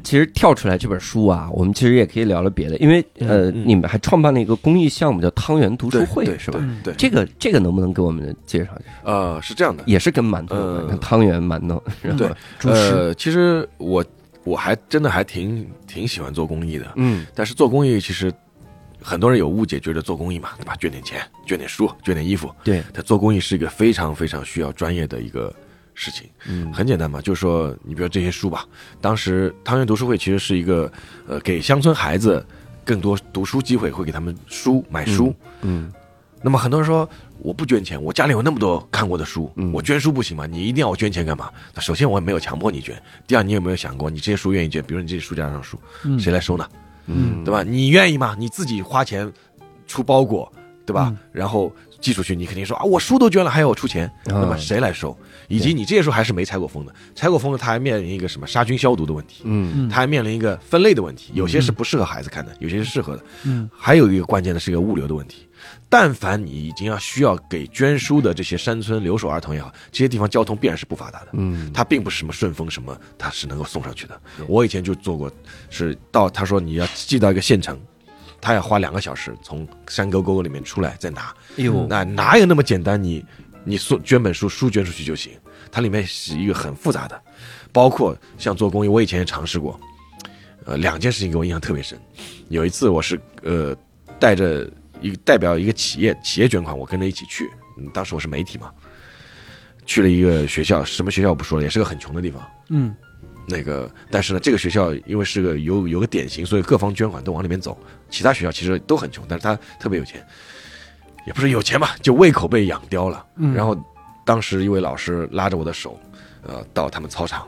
[0.03, 6.59] 其实跳出来这本书啊，我们其实也可以聊聊别的，因为呃，嗯你们还创办了一个公益项目叫汤圆读书会，对是吧？
[6.83, 8.89] 对，对这个这个能不能给我们介绍一下？
[9.03, 9.83] 呃，是这样的。
[9.85, 10.55] 也是跟馒头
[10.97, 11.83] 汤圆、馒头，
[12.17, 12.29] 对
[12.63, 14.03] 呃，其实我
[14.43, 18.33] 我还真的还挺挺喜欢做公益的，嗯但是做公益其实
[19.01, 20.75] 很多人有误解，觉得做公益嘛，对吧？
[20.75, 22.53] 捐点钱，捐点书，捐点衣服。
[22.63, 25.53] 对，他做公益是一个非常非常需要专业的一个
[25.93, 26.29] 事情。
[26.47, 28.65] 嗯很简单嘛，就是说，你比如这些书吧，
[28.99, 30.91] 当时汤圆读书会其实是一个
[31.27, 32.45] 呃给乡村孩子
[32.83, 35.33] 更多读书机会，会给他们书买书。
[35.61, 35.91] 嗯
[36.43, 37.07] 那么很多人说
[37.43, 40.45] 我不捐钱，我家里有那么多看过的书，嗯我捐书不行吗？
[40.45, 41.49] 你一定要我捐钱干嘛？
[41.73, 46.67] 那首先我也没有强迫你捐，第二你有没有想过，你这些书愿意捐，比如你这些书架上书，嗯谁来收呢？
[47.07, 47.63] 嗯，对吧？
[47.63, 48.35] 你愿意吗？
[48.37, 49.31] 你自己花钱
[49.87, 50.51] 出包裹，
[50.85, 51.07] 对吧？
[51.09, 55.15] 嗯然后寄出去，你肯定说啊，我书都捐了，还要我出钱，啊那么谁来收？
[55.47, 59.43] 以及你这些书还是没拆过封的，拆过封的，它还面临一个什么杀菌消毒的问题，
[59.89, 65.47] 它还面临一个分类的问题，有些是不适合孩子看的，有些是适合的，嗯还有一个关键的是一个物流的问题。
[65.93, 71.27] 但凡你已经要需要给捐书的这些山村留守儿童也好，这些地方交通必然是不发达的。
[71.33, 74.17] 嗯它并不是什么顺丰什么，它是能够送上去的。
[74.47, 75.29] 我以前就做过，
[75.69, 77.77] 是到他说你要寄到一个县城，
[78.39, 83.01] 他要花两个小时从山沟沟里面出来再拿，哎呦，那哪有那么简单？
[83.03, 83.25] 你
[83.65, 85.33] 你送捐本书，书捐出去就行，
[85.69, 87.21] 它里面是一个很复杂的，
[87.73, 89.77] 包括像做公益，我以前也尝试过，
[90.63, 91.99] 呃，两件事情给我印象特别深。
[92.47, 93.75] 有一次我是呃
[94.17, 94.71] 带着
[95.01, 98.71] 一个代表一个企业企业捐款，我跟着一起去，嗯当时我是媒体嘛，
[99.85, 102.41] 去了一个学校，什么学校我不说了，也是个很穷的地方。
[102.69, 102.95] 嗯
[103.47, 107.77] 那个，但是呢，这个学校因为是个有有个典型，所以各方捐款都往里面走。
[108.09, 110.25] 其他学校其实都很穷，但是他特别有钱，
[111.25, 113.25] 也不是有钱吧，就胃口被养刁了。
[113.37, 113.75] 嗯然后
[114.23, 115.99] 当时一位老师拉着我的手，
[116.43, 117.47] 呃，到他们操场，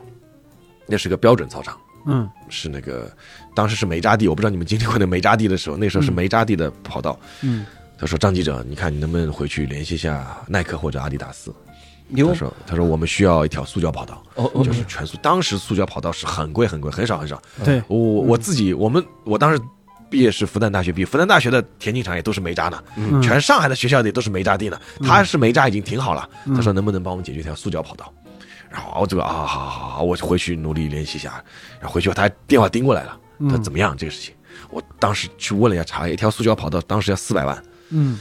[0.86, 3.10] 那是个标准操场，嗯是那个
[3.54, 7.18] 当时是煤渣地，我不知道你们经历过那煤渣地的时候，那时候是煤渣地的跑道。
[7.42, 7.64] 嗯
[7.96, 11.54] 他说：“张记者，你看你能不能回去联系一下耐克或者阿迪达斯？”
[12.14, 15.16] 他，说：“他说我们需要一条塑胶跑道。”哦哦就是全塑。
[15.22, 17.40] 当时塑胶跑道是很贵很贵，很少很少。
[17.64, 19.58] 对我我自己，我们我当时
[20.10, 24.78] 毕业是复旦大学毕业，复旦大学的田径场也都是煤渣呢，嗯全上海的学校里都是煤渣地呢。
[25.00, 28.12] 他是煤渣已经挺好了，嗯他说能不能帮我们解决一条塑胶跑道？
[28.74, 31.42] 然后我这个啊，好好好好，我回去努力联系一下。
[31.80, 33.16] 然后回去他电话盯过来了，
[33.48, 34.34] 他怎么样这个事情？
[34.70, 37.62] 我当时去问了一下，查了一条塑胶跑道，当时要四百万。
[37.90, 38.18] 嗯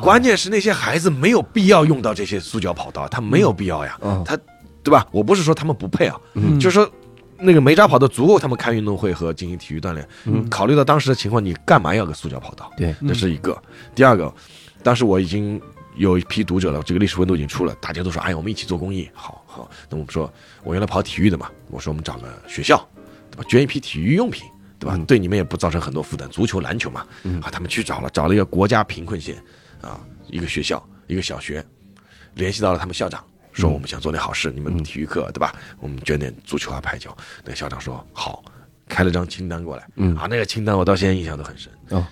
[0.00, 4.38] 关键是那些孩子没有必要用到这些塑胶跑道，他没有必要呀，嗯他
[4.82, 5.06] 对吧？
[5.10, 6.90] 我不是说他们不配啊，嗯就是说
[7.36, 10.08] 那个煤渣跑道足够他们开运动会和进行体育锻炼。
[10.24, 12.70] 嗯考虑到当时的情况，你干嘛要个塑胶跑道？
[12.76, 13.60] 对，这是一个。
[13.94, 14.32] 第二个，
[14.82, 15.60] 当时我已经
[15.96, 19.70] 有一批读者了，这个历史温度已经出了，大家都说，哎，我们一起做公益，好好。
[19.88, 20.32] 那我们说，
[20.62, 22.88] 我原来跑体育的嘛，我说我们找个学校，
[23.30, 23.44] 对吧？
[23.48, 24.46] 捐一批体育用品。
[24.78, 24.94] 对吧？
[24.96, 26.26] 嗯对你们也不造成很多负担。
[26.30, 29.36] 足球、篮球嘛，嗯啊，他们去找了，找了一个国家贫困县，
[29.82, 31.62] 啊，一个学校，一个小学，
[32.32, 33.22] 联系到了他们校长，
[33.52, 35.54] 说嗯我们想做点好事，你们体育课对吧？
[35.80, 37.14] 我们捐点足球啊、排球。
[37.44, 38.42] 那个校长说好，
[38.88, 42.06] 开了张清单过来，嗯啊，那个清单我到现在印象都很深，哦，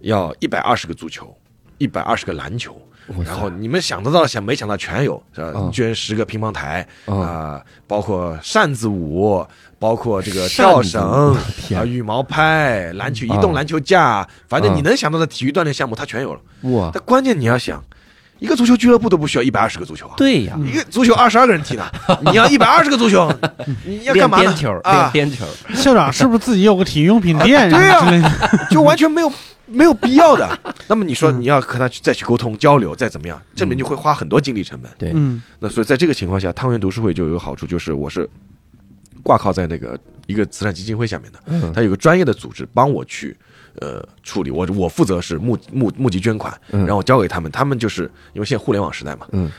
[0.00, 1.38] 要一百二十个足球，
[1.76, 2.80] 一百二十个篮球。
[3.24, 5.52] 然后你们想得到、想没想到全有，是吧？
[5.56, 9.44] 嗯捐十个乒乓台嗯啊、包括扇子舞，
[9.78, 16.40] 包括这个跳绳啊、羽毛拍、篮球、移啊动篮球架，反正你啊能想到的体育锻炼项目，它全有了。
[16.70, 17.82] 哇，但关键你要想，
[18.38, 21.84] 一个足球俱乐部都不需要一百二十个足球啊，对呀，一个足球二十二个人踢呢，
[22.26, 23.32] 你要一百二十个足球，
[23.84, 24.44] 你要干嘛呢？
[24.44, 25.10] 边球，练啊？
[25.12, 25.44] 边球，
[25.74, 28.00] 校长是不是自己有个体育用品店对呀？
[28.70, 29.32] 就完全没有
[29.72, 30.58] 没有必要的。
[30.86, 34.90] 那么你说你要和他去再去沟通交流，再怎么样，这里面就会花很多精力成本。
[34.98, 35.42] 对，嗯。
[35.58, 38.28] 那所以在这个情况下，汤圆读书会就有好处，就是我是
[39.22, 41.72] 挂靠在那个一个慈善基金会下面的，嗯。
[41.72, 43.36] 它有个专业的组织帮我去
[43.80, 46.80] 呃处理，我我负责是募募募集捐款，嗯。
[46.80, 49.50] 然后我交给他们，他们就是因为现在互联网时代嘛，嗯。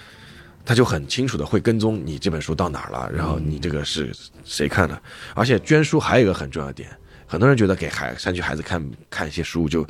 [0.65, 4.13] 他就很清楚的会跟踪你这本书到哪儿了，然后嗯你这个是
[4.45, 4.97] 谁看的，
[5.33, 6.89] 而且捐书还有一个很重要的点，
[7.33, 8.79] 很多人觉得给孩山区孩子看
[9.09, 9.83] 看一些书就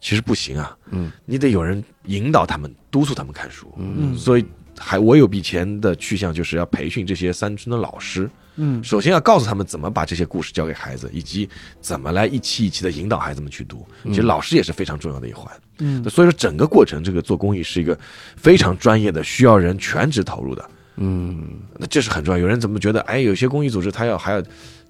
[0.00, 4.16] 其实不行啊，嗯，你得有人引导他们，督促他们看书，嗯。
[4.18, 4.44] 所以
[4.76, 8.82] 还我有笔钱的去向就是要培训这些山村的老师，嗯。
[8.82, 11.48] 首先要告诉他们怎么把这些故事教给孩子，以及
[11.80, 13.86] 怎么来一期一期的引导孩子们去读。
[14.06, 15.48] 其实老师也是非常重要的一环。
[15.78, 16.02] 嗯。
[16.10, 17.96] 所以说整个过程，这个做公益是一个
[18.36, 20.68] 非常专业的，需要人全职投入的。
[20.96, 21.60] 嗯。
[21.78, 22.38] 那这是很重要。
[22.40, 24.42] 有人怎么觉得，哎，有些公益组织他要还要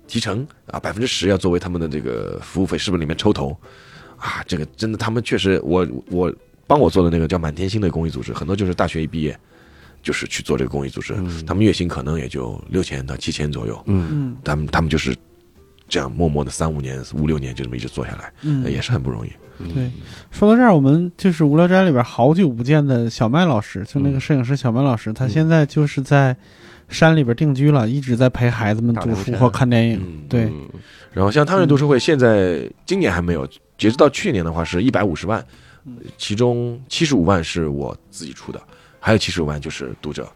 [0.08, 3.56] 提成啊，百分之十要作为他们的这个服务费，是不是里面抽头？
[4.16, 4.42] 啊？
[4.48, 6.34] 这个真的，他们确实，我我
[6.66, 9.38] 帮我做的那个叫满天星的公益组织，很多就是大学一毕业
[10.02, 11.14] 就是去做这个公益组织，
[11.46, 14.08] 他们月薪可能也就六千到七千左右，嗯。
[14.10, 15.14] 嗯他们他们就是
[15.88, 19.30] 这样默默的三五年、五六年就这么一直做下来，嗯，也是很不容易。
[19.74, 19.90] 对，
[20.30, 26.36] 说到这儿，我们就是无聊斋里边好久不见的小麦老师，就那个摄影师小麦老师，他现在就是在
[26.88, 30.00] 山里边定居了，一直在陪孩子们读书或看电影。
[30.02, 30.68] 嗯，对，嗯
[31.12, 35.44] 然后像汤圆读书会，现在今年还没有，截止到去年的话是一百五十万，
[36.16, 38.60] 其中七十五万是我自己出的，
[39.00, 40.28] 还有七十五万就是读者，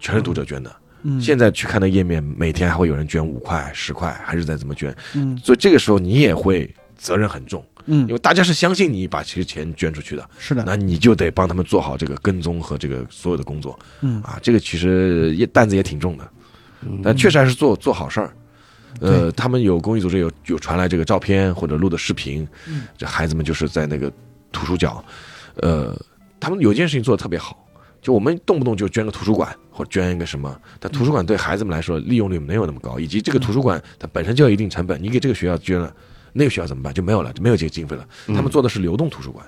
[0.00, 0.74] 全是读者捐的。
[1.02, 5.36] 嗯，现在去看的页面，每天还会有人捐五块、十块，还是在怎么捐，嗯。
[5.38, 13.78] 所以这个时候你也会责任很重，因嗯为大家是相信你把这些钱捐出去的，是的，那你就得帮他们做好这个跟踪和这个所有的工作。
[14.00, 14.20] 嗯。
[14.22, 16.28] 啊，这个其实也担子也挺重的。
[16.82, 17.00] 嗯。
[17.02, 18.36] 但确实还是做做好事儿。
[19.00, 22.82] 呃，他们有公益组织有有传来这个照片或者录的视频，嗯。
[22.96, 24.10] 这孩子们就是在那个
[24.50, 25.04] 图书角，
[25.56, 25.94] 呃，
[26.40, 27.62] 他们有件事情做的特别好，
[28.00, 35.94] 就我们动不动就捐个图书馆或者捐一个什么，但图书馆对孩子们来说利用率没有那么高，以及这个图书馆它本身就有一定成本，你给这个学校捐了，
[36.36, 36.92] 那个学校怎么办？
[36.92, 38.06] 就没有了，就没有这个经费了。
[38.26, 39.46] 他们做的是流动图书馆，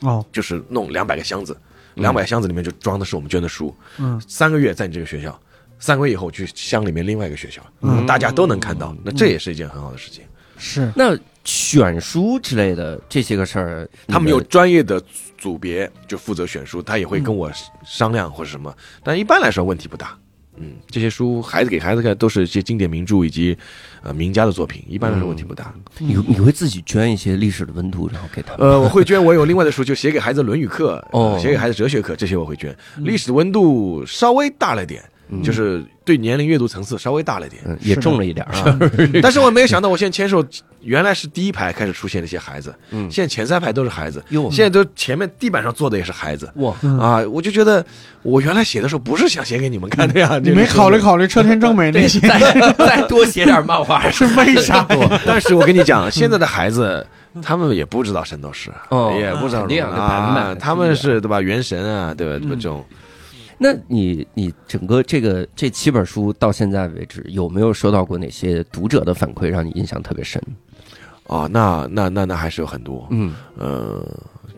[0.00, 1.54] 哦，就是弄两百个箱子，
[1.94, 4.20] 两百个箱子里面就装的是我们捐的书，嗯。
[4.26, 5.38] 三个月在你这个学校，
[5.78, 8.06] 三个月以后去乡里面另外一个学校，嗯。
[8.06, 10.24] 大家都能看到，那这也是一件很好的事情。
[10.56, 15.02] 是，那选书之类的这些个事儿，他们有专业的
[15.36, 17.50] 组别就负责选书，他也会跟我
[17.84, 20.16] 商量或者什么，但一般来说问题不大。
[20.56, 23.56] 嗯，这些书孩子给孩子看都是一些经典名著以及
[24.02, 25.74] 呃名家的作品，一般来说问题不大。
[25.98, 28.68] 你你会自己捐一些历史的温度，然后给他们。
[28.68, 32.76] 呃，我会捐，我有另外的书，就写给孩子《论语》课，哦呃写给孩子哲学课，这些我会捐。
[32.98, 35.02] 历史的温度稍微大了点，
[35.42, 37.62] 就是对年龄阅读层次稍微大了一点。
[37.66, 38.78] 嗯，也重了一点啊，
[39.22, 40.44] 但是我没有想到，我现在签售
[40.82, 46.50] 原来是第一排开始出现那些孩子，嗯现在前三排都是孩子，哟现在都前面地板上坐的也是孩子。
[46.56, 47.84] 哇，嗯啊，我就觉得
[48.22, 55.20] 我原来写的时候不是想写给你们看的呀，你没考虑考虑车田正美那些再再多写点漫画 是为啥呀？
[55.26, 57.06] 但是我跟你讲，现在的孩子。
[57.42, 59.66] 他们也不知道圣斗士，哦也不知道
[60.60, 61.40] 他们是对吧？
[61.40, 62.38] 原神啊，对吧？
[62.38, 62.54] 对吧？
[62.54, 62.84] 嗯这种
[63.58, 70.42] 那你你整个这个这七本书到现在为止，有没有收到过哪些读者的反馈让你印象特别深？
[71.26, 74.06] 啊，那那那那还是有很多，嗯呃，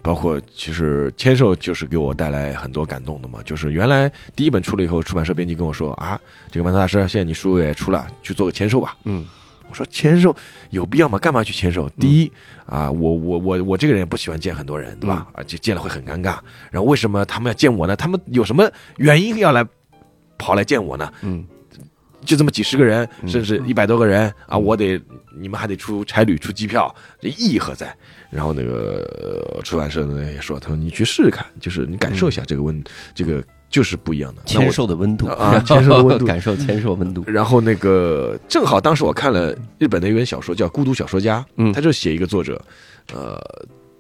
[0.03, 3.39] 包括其实签售就是给我带来很多感动的嘛。
[3.45, 6.21] 就是原来第一本出了以后，出版社编辑跟我说啊，
[6.51, 8.97] 这个馒头大师，现在你书也出了，去做个签售吧。
[9.05, 9.25] 嗯
[9.69, 10.35] 我说签售
[10.71, 11.19] 有必要吗？
[11.19, 11.89] 干嘛去签售？
[11.99, 12.33] 第一
[12.67, 15.27] 啊，我我我我这个人也不喜欢见很多人，对吧？
[15.33, 16.39] 啊，就见了会很尴尬。
[16.71, 17.95] 然后为什么他们要见我呢？
[17.97, 19.67] 他们有什么原因要来
[20.39, 21.13] 跑来见我呢？
[21.23, 21.47] 嗯
[22.25, 25.01] 就这么几十个人，嗯甚至一百多个人啊，我得
[25.39, 27.95] 你们还得出差旅、出机票，这意义何在？
[28.31, 29.07] 然后那个、
[29.55, 32.83] 呃出版社呢也说，他说你去试试看，就是你感受一下这个问，
[33.15, 34.43] 这个就是不一样的。
[34.47, 37.25] 那签售的温度啊 签售的温度感受签售温度。
[37.27, 42.63] 然后那个正好当时我看了日本的一本小说叫《孤独小说家》，嗯他就写一个作者，
[43.13, 43.39] 呃，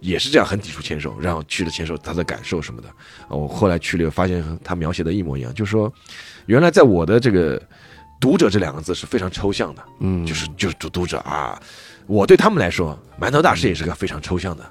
[0.00, 2.88] 也是这样很抵触签售，然后去了签售，他的感受什么的。
[3.28, 5.92] 啊我后来去了，发现他描写的一模一样，就是说，
[6.46, 7.60] 原来在我的这个
[8.20, 11.60] 读者这两个字是非常抽象的，嗯，就是就是读读者啊，
[12.06, 14.64] 我对他们来说，馒头大师也是个非常抽象的，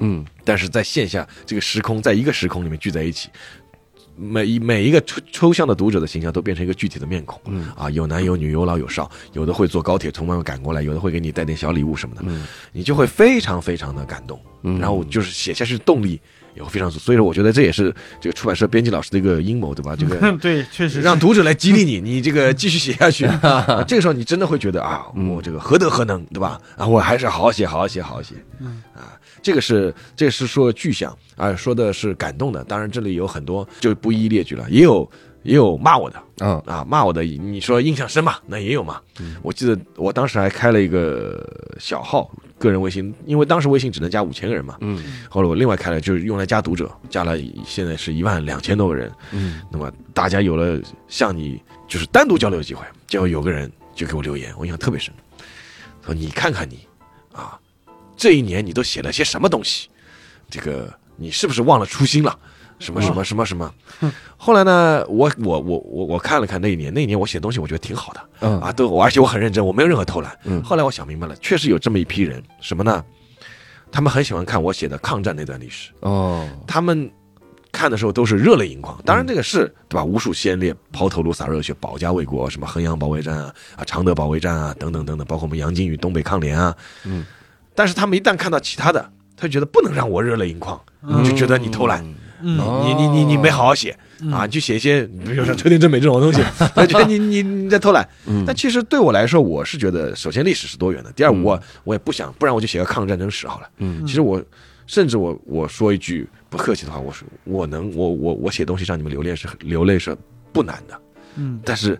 [0.00, 3.28] 嗯但是在线下这个时空，在一个时空里面聚在一起，
[4.16, 7.40] 每一每一个抽抽象的读者的形象都变成一个具体的面孔。
[7.46, 14.40] 嗯啊，有男有女，有老有少，有的会坐高铁从外面赶过来，有的会给你带点小礼物什么的，嗯你就会非常非常的感动。
[14.62, 16.20] 嗯然后就是写下去的动力
[16.54, 19.96] 也会非常足，所以说我觉得这也是这个出版社编辑老师的一个阴谋，对吧？
[19.96, 23.24] 这个 对，确实让读者来激励你，你这个继续写下去。
[23.24, 26.60] 啊 这个时候你真的会觉得啊，我这个何德何能，对吧？
[26.76, 28.34] 啊，我还是好好写，好好写，好好写。
[28.60, 32.62] 嗯啊，这个是这是说具象啊，说的是感动的。
[32.64, 35.10] 当然这里有很多就不一一列举了，也有
[35.42, 37.22] 也有骂我的啊啊，骂我的。
[37.22, 38.36] 你说印象深嘛？
[38.46, 39.00] 那也有嘛。
[39.42, 41.44] 我记得我当时还开了一个
[41.78, 44.76] 小号个人微信，因为当时微信只能加五千个人嘛。
[44.80, 47.36] 嗯后来我另外开了，就是用来加读者，加了
[47.66, 49.10] 现在是一万两千多个人。
[49.32, 55.12] 嗯那么大家有了像你就是单独交流的机会，结果有个人就给我留言，我印象特别深，
[56.04, 56.86] 说你看看你
[57.32, 57.58] 啊，
[58.16, 59.88] 这一年你都写了些什么东西？
[60.50, 62.38] 这个你是不是忘了初心了？
[62.82, 63.72] 什么什么什么什么。
[64.36, 70.36] 后来呢，我我我我我看了看那一年，那一年我写的东西我觉得挺好的嗯啊，都而且我很认真，我没有任何偷懒。
[70.44, 73.04] 嗯后来我想明白了，确实有这么一批人，什么呢？
[73.92, 77.10] 他们很喜欢看我写的抗战那段历史，哦，他们
[77.70, 78.98] 看的时候都是热泪盈眶。
[79.04, 80.02] 当然，这个是对吧？
[80.04, 86.74] 无数先烈抛头颅洒热血，保家卫国，什么衡阳保卫战啊、啊常德保卫战啊等等等等，包括我们杨靖宇东北抗联啊。
[87.04, 87.24] 嗯，
[87.74, 93.96] 但是他们一旦看到其他的，他就觉得不能让我热泪盈眶，嗯就觉得你偷懒，嗯你你你你没好好写
[94.32, 96.42] 啊，你就写一些，比如说车田正美这种东西，
[96.74, 98.08] 他 觉得你你你在偷懒。
[98.26, 98.44] 嗯。
[98.46, 101.42] 但其实对我来说，我是觉得，首先历史是多元的，第二嗯。
[101.42, 103.68] 我我也不想，不然我就写个抗日战争史好了。
[103.78, 104.04] 嗯。
[104.06, 104.42] 其实我
[104.86, 110.16] 甚至我我说一句不客气的话，我说我能我我我写东西让你们流泪是流泪是
[110.52, 111.00] 不难的，
[111.36, 111.60] 嗯。
[111.64, 111.98] 但是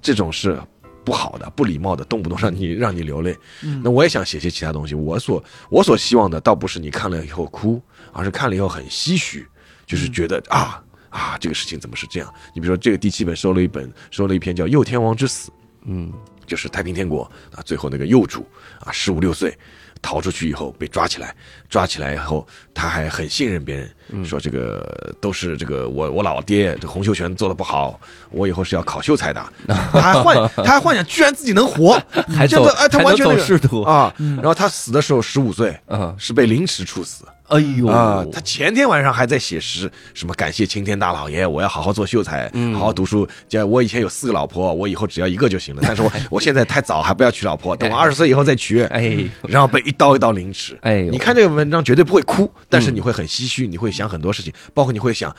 [0.00, 0.58] 这种是
[1.04, 3.36] 不好的、不礼貌的，动不动让你让你流泪。
[3.62, 3.80] 嗯。
[3.84, 4.94] 那我也想写些其他东西。
[4.94, 7.80] 我所我所希望的，倒不是你看了以后哭，
[8.12, 9.46] 而是看了以后很唏嘘，
[9.88, 10.80] 就是觉得啊
[11.10, 12.32] 啊，这个事情怎么是这样？
[12.54, 15.50] 你比如说，这个第七本收了一本，收了一篇叫《右天王之死》，
[15.86, 16.12] 嗯。
[16.46, 18.42] 就是太平天国啊，最后那个幼主
[18.80, 19.54] 啊，十五六岁
[20.00, 21.36] 逃出去以后被抓起来，
[21.68, 29.52] 抓起来以后他还很信任别人，说这个都是这个我我老爹这洪秀全做的不好，我以后是要考秀才的，
[29.92, 32.02] 他还幻他还幻想居然自己能活，
[32.34, 37.26] 还走这个哎他完全那个仕途啊，然后他死的时候十五岁，啊，是被凌迟处死。
[37.48, 43.26] 哎呦啊，他前天晚上还在写诗，什么感谢青天大老爷，我要好好做秀才，嗯好好读书。
[43.48, 45.80] 就我以前有四个老婆，我以后只要一个就行了。
[45.86, 48.82] 但是我我现在太早，还不要娶老婆，等我二十岁以后再娶。
[48.84, 50.78] 哎然后被一刀一刀凌迟。
[50.82, 55.34] 哎你看这个文章绝对不会哭，但是你会很唏嘘，你会想很多事情，包括你会想。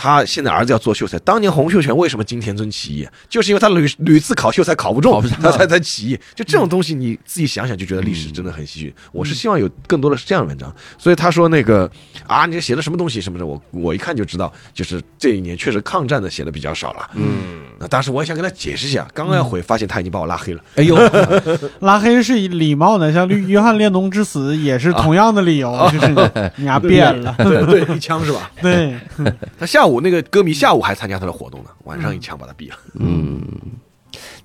[0.00, 3.08] 他现在儿子要做秀才，当年洪秀全为什么金田村起义？
[3.28, 6.20] 就是因为他屡屡次考秀才考不中，不他才才起义。
[6.36, 8.94] 就这种东西，你自己想想就觉得历史真的很唏嘘。
[9.10, 10.72] 我是希望有更多的是这样的文章。
[10.96, 11.90] 所以他说那个
[12.28, 17.10] 啊，你写的什么东西什么的，我我一看就知道，就是这一年确实抗战的写的比较少了。
[17.14, 20.62] 嗯，那当时我也想跟他解释一下，刚刚要回，发现他已经把我拉黑了。
[20.76, 20.96] 哎呦，
[21.80, 28.50] 拉黑是以礼貌的，像约约翰列侬之死也是同样的理由，就是你丫变了，对对，一枪是吧？
[28.62, 28.96] 对，
[29.58, 32.76] 他下午那个歌迷下午还参加他的活动呢，晚上一枪把他毙了。
[32.94, 33.40] 嗯，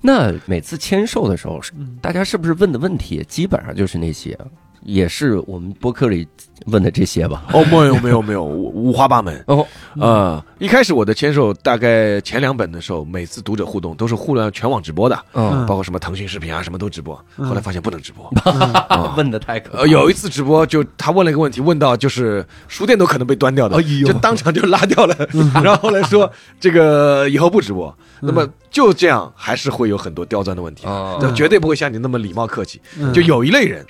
[0.00, 1.60] 那每次签售的时候，
[2.00, 4.38] 大家是不是问的问题基本上就是那些，
[4.84, 6.26] 也是我们博客里
[6.66, 7.44] 问的这些吧？
[7.52, 9.42] 哦，没有没有没有，五五花八门。
[9.46, 9.66] 哦，
[9.98, 17.18] 呃，一开始我的签售大概前两本的时候，每次读者互动都是互联全网直播的，嗯，包括什么腾讯视频啊，什么都直播。
[17.36, 18.30] 嗯后来发现不能直播。
[19.16, 25.16] 问的太可怕呃，有一次直播就他问了一个问题，问到就是书店都可能被端掉的，哎就当场就拉掉了。
[25.62, 26.30] 然后后来说
[26.60, 30.86] 这个以后不直播，那么就这样还是会有很多刁钻的问题，
[31.34, 32.80] 绝对不会像你那么礼貌客气。
[32.98, 33.84] 嗯就有一类人，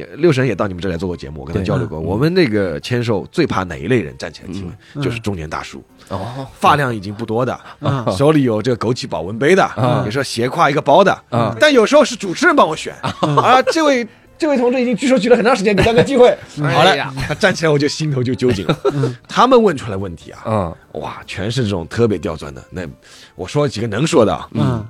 [0.00, 1.98] 也六神也到你们这来做过节目，我跟他交流过。
[1.98, 12.94] 嗯我们那个签售最怕哪一类人站起来提问，嗯就是中年大叔，哦，发量已经不多的，嗯 手里有这个枸杞保温杯的，嗯有时候斜挎一个包的，嗯但有时候是主持人帮我选
[13.36, 14.06] 啊，这位。
[14.40, 16.34] 这位同志已经举手举了很长时间，给他个机会。
[16.72, 16.96] 好了
[17.38, 18.78] 站起来我就心头就揪紧了。
[19.28, 22.64] 他们问出来问题啊，嗯哇，全是这种特别刁钻的。
[22.70, 22.88] 那
[23.34, 24.82] 我说几个能说的啊，嗯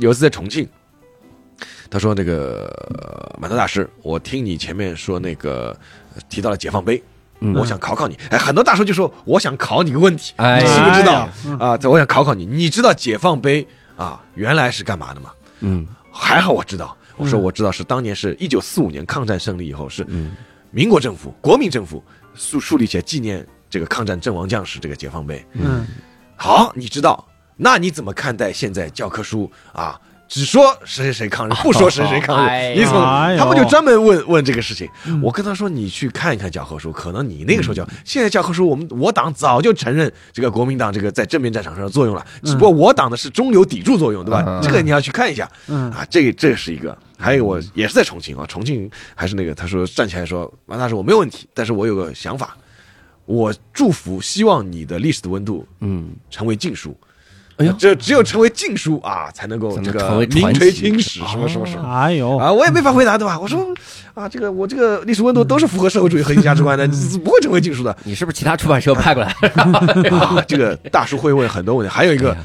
[0.00, 0.68] 有一次在重庆，
[1.96, 5.74] 他说那个呃满头大师，我听你前面说那个
[6.14, 7.02] 呃提到了解放碑，
[7.40, 7.54] 嗯。
[7.54, 8.14] 我想考考你。
[8.28, 10.60] 哎，很多大叔就说我想考你个问题，哎。
[10.60, 11.26] 你知不知道？
[11.58, 11.78] 啊？
[11.84, 13.66] 我想考考你，你知道解放碑
[13.96, 15.30] 啊原来是干嘛的吗？
[15.60, 15.86] 嗯。
[16.12, 17.42] 还好我知道，我说嗯。
[17.44, 20.36] 我知道是当年是一九四五年抗战胜利以后是嗯。
[20.70, 25.42] 民国政府、国民政府树树立起来纪念这个抗战阵亡将士这个解放碑。
[25.54, 25.86] 嗯。
[26.36, 27.26] 好，你知道，
[27.56, 29.98] 那你怎么看待现在教科书啊？
[30.28, 33.04] 只说谁谁谁抗日， 不说谁谁抗哎日，你怎么？
[33.04, 34.88] 哎他们就专门问问这个事情。
[35.06, 44.60] 嗯我跟他说，你去看一看教科书，可能你那个时候教，现在教科书我们我党早就承认这个国民党这个在正面战场上的作用了，只不过我党的是中流砥柱作用，对吧嗯？
[44.62, 46.96] 这个你要去看一下嗯啊，这个这是一个。
[47.18, 52.54] 还有我也是在重庆啊，重庆还是那个，他说站起来说，王大师我没有问题，但是我有个想法，
[53.24, 56.94] 我祝福，希望你的历史的温度嗯，成为禁书。
[57.56, 57.72] 哎呦。
[57.78, 61.88] 这只有成为禁书啊，才能够这个名垂青史，什么什么什么。
[61.88, 63.38] 哎呦，啊，我也没法回答，对吧？
[63.38, 63.66] 我说
[64.14, 66.86] 啊，这个我这个历史温度都是符合社会主义核心价值观的，
[67.24, 67.96] 不会成为禁书的。
[68.04, 69.30] 你是不是其他出版社派过来？
[69.56, 70.44] 啊。
[70.46, 72.36] 这个大叔会问很多问题，还有一个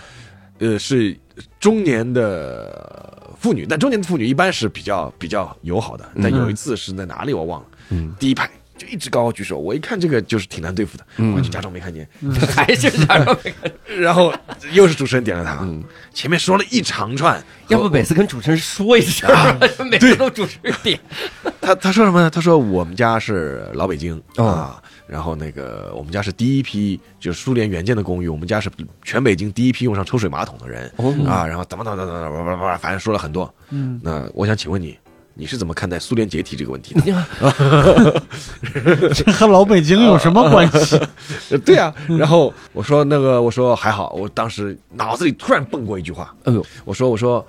[0.60, 1.18] 呃是
[1.60, 8.14] 中年的妇女，但中年的妇女一般是比较比较友好的，但有一次是在哪里我忘了，嗯。
[8.20, 8.50] 第一排
[8.82, 9.60] 就一直高高举手。
[9.60, 12.08] 我一看这个就是挺难对付的，嗯我就假装没看见。
[12.56, 14.02] 还是假装没看见。
[14.02, 14.34] 然后
[14.72, 19.56] 又是主持人点了他，嗯前面说了一长串，要不每次跟主持人说一下，
[19.92, 21.00] 每次都主持人点。
[21.62, 22.30] 他他说什么呢？
[22.30, 28.70] 他说我们家是老北京哦啊，然后那个我们家是第一批就是苏联援建的公寓，我们家是
[29.04, 33.54] 全北京第一批用上抽水马桶的人哦啊，然后怎么怎么怎么怎么怎么，反正说了很多。
[33.70, 34.98] 嗯，那我想请问你，
[35.34, 37.04] 你是怎么看待苏联解体这个问题的？
[39.14, 41.00] 这和老北京有什么关系？
[41.50, 47.46] 呃 对啊，然后我说那个我说还好，我当时脑子里突然蹦过一句话，哎呦，我说我说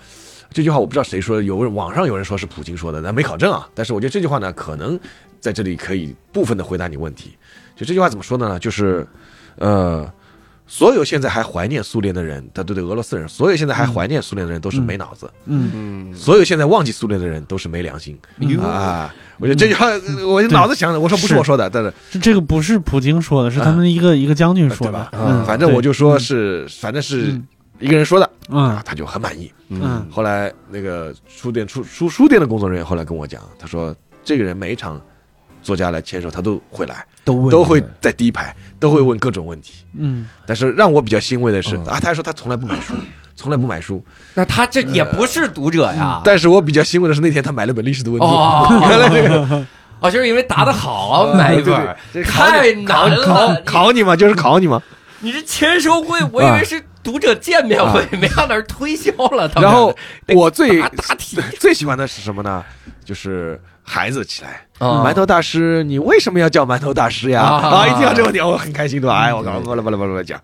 [0.53, 3.69] 这句话我不知道谁说的，有人网上有人说是普京说的，但没考证啊。
[3.75, 4.99] 但是我觉得这句话呢，可能
[5.41, 7.37] 在这里可以部分的回答你问题。
[7.75, 8.59] 就这句话怎么说的呢？
[8.59, 9.07] 就是
[9.57, 10.11] 呃，
[10.73, 18.19] 所有现在还怀念苏联的人，他对对俄罗斯人，所有现在还怀念苏联的人都是没脑子，嗯，嗯，所有现在忘记苏联的人都是没良心。
[18.39, 19.15] 哟啊。
[19.39, 19.89] 我觉得这句话，
[20.27, 24.91] 我就脑子想的，我说不是是我说的，但是这这个不是普京说的，是他们一个一个将军说的。
[24.91, 25.11] 对吧。
[25.13, 27.47] 嗯，反正我就说对是，反正是嗯。
[27.79, 29.53] 一个人说的啊嗯，他就很满意。
[29.69, 30.07] 嗯。
[30.11, 33.95] 后来那个书店出书书店的工作人员后来跟我讲，他说
[34.25, 34.99] 这个人每一场
[35.63, 39.85] 作家来签售，他都会来，都问都会在第一排，都会问各种问题。
[39.97, 42.95] 嗯，但是让我比较欣慰的是嗯啊，他还说他从来不买书，
[43.37, 44.05] 从来不买书。
[44.35, 46.21] 那他这也不是读者呀。
[46.25, 48.27] 但是我比较欣慰的是那天他买了本历史的问题。
[48.27, 49.67] 哦， 原来这个
[50.01, 53.25] 哦，就是因为答的好， 买一本太难了。
[53.25, 54.83] 考考你嘛，就是考你嘛。
[55.21, 59.49] 你这签售会，我以为是读者见面会，没想到是推销了。
[59.49, 59.97] 他然后
[60.35, 62.65] 我最答答题最喜欢的是什么呢？
[63.05, 67.43] 就是孩子起来，啊馒头大师，你为什么要叫馒头大师呀？
[67.43, 67.69] 啊。
[67.69, 69.21] 啊，一听到这个问题，我很开心，对吧？
[69.21, 70.41] 哎，我刚巴拉巴拉巴拉巴拉讲，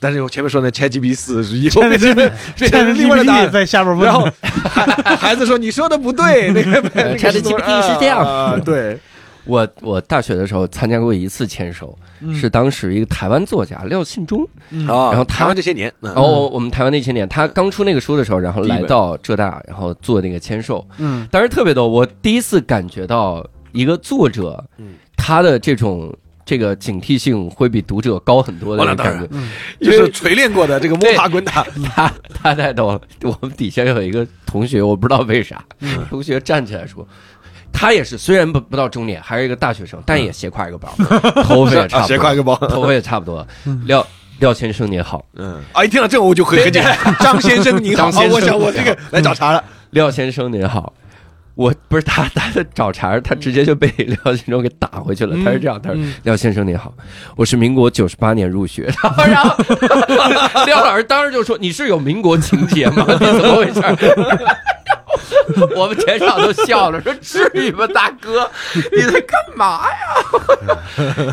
[0.00, 3.50] 但是我前面说那，ChatGPT 四是以后变成变另外的答 GPT 案。
[3.52, 8.18] 在下面问，然后孩孩子说：“你说的不对， 那个那个 ChatGPT 是这样。
[8.20, 8.98] 啊对，
[9.44, 11.96] 我我大学的时候参加过一次签售，
[12.34, 14.42] 是当时一个台湾作家廖信忠，
[14.88, 16.12] 啊然后他台湾这些年，嗯。
[16.14, 21.28] 然后我们台湾那些年，他刚出那个书的时候，然后来到浙大，然后做那个签售，嗯。
[21.30, 24.94] 当时特别逗，我第一次感觉到一个作者，嗯。
[25.16, 26.14] 他的这种
[26.44, 29.28] 这个警惕性会比读者高很多的感觉。
[29.30, 29.50] 嗯。
[29.80, 35.64] 就是锤炼过的这个摸爬滚打，他他太逗了，我们底下有一个同学，我不知道为啥，
[36.08, 37.06] 同学站起来说。
[37.76, 40.94] 他也是，虽然不不到中年，还是一个大学生，但也斜挎一个包，
[41.42, 43.44] 头发也差啊，不多，斜挎一个包，头发也差不多。
[43.84, 44.06] 廖
[44.38, 47.14] 廖先生您好，嗯，啊，一听到这个我就很很紧张。
[47.18, 49.64] 张先生您好，我想我这个来找茬了。
[49.90, 50.92] 廖先生您好，
[51.54, 55.36] 我不是他，他的找茬，他直接就被廖先生给打回去了。
[55.44, 56.92] 他是这样，他说：“廖先生你好，
[57.36, 58.92] 我是民国九十八年入学。
[59.28, 59.54] ”然后
[60.66, 63.06] 廖老师当时就说：“你是有民国情节吗？
[63.20, 63.80] 你怎么回事？”
[65.76, 68.50] 我们全场都笑了，说：“至于吗，大哥？
[68.74, 69.96] 你在干嘛呀？”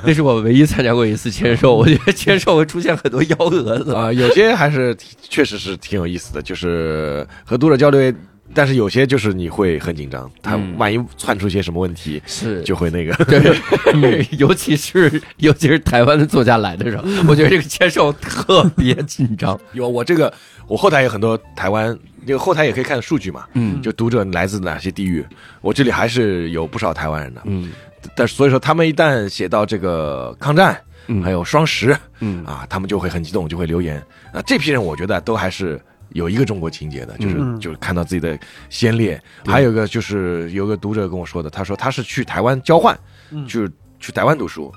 [0.06, 3.94] 那是我唯一参加过一次签售，我觉得签售会出现很多幺蛾子。
[3.94, 8.14] 啊，有些还是确实是挺有意思的，就是和读者交流，
[8.54, 10.76] 但是有些就是你会很紧张，他嗯。
[10.78, 12.62] 万一窜出些什么问题，是。
[12.64, 13.14] 就会那个。
[13.26, 13.58] 对，
[14.38, 19.60] 尤其是尤其是台湾的作家来的时候，我觉得这个签售特别紧张。
[19.74, 20.34] 有我这个，
[20.68, 23.82] 我后台有很多台湾，这个后台也可以看数据嘛，嗯。
[23.82, 25.26] 就读者来自哪些地域，
[25.62, 27.72] 我这里还是有不少台湾人的，嗯。
[28.16, 31.22] 但所以说他们一旦写到这个抗战，嗯。
[31.24, 32.44] 还有双十嗯。
[32.46, 34.02] 啊，他们就会很激动，就会留言。
[34.34, 35.80] 啊，这批人我觉得都还是
[36.14, 37.60] 有一个中国情节的，就是、嗯。
[37.60, 38.38] 就是看到自己的
[38.70, 39.22] 先烈。
[39.46, 42.98] 还有一个就是有个读者跟我说的，他说他是去台湾交换，
[43.30, 43.46] 嗯。
[43.48, 44.72] 就是去台湾读书，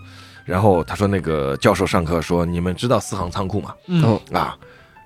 [0.45, 3.75] 然后他说那个教授上课说，你们知道四行仓库吗？
[3.87, 4.03] 嗯。
[4.05, 4.21] 哦。
[4.33, 4.57] 啊，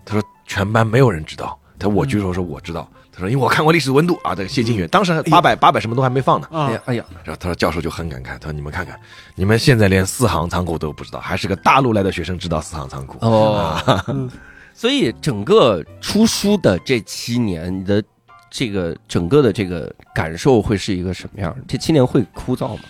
[0.04, 2.88] 他说全班没有人知道，他我举手说我知道。
[3.10, 6.46] 他说：“因为我看过《历史温度》啊，这个谢晋元当时八百八百什么都还没放呢。
[6.52, 6.66] 啊。
[6.66, 8.96] 哎呀哎呀，然后他说教授就很感慨，他说你们看看，
[9.34, 13.18] 你们现在连四行仓库都不知道，还是个大陆来的学生知道四行仓库。
[13.22, 14.30] 哦，嗯
[14.78, 18.00] 所以整个出书的这七年，你的
[18.48, 21.52] 这个整个的这个感受会是一个什么样？
[21.66, 22.82] 这七年会枯燥吗？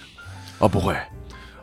[0.59, 0.95] 啊，不会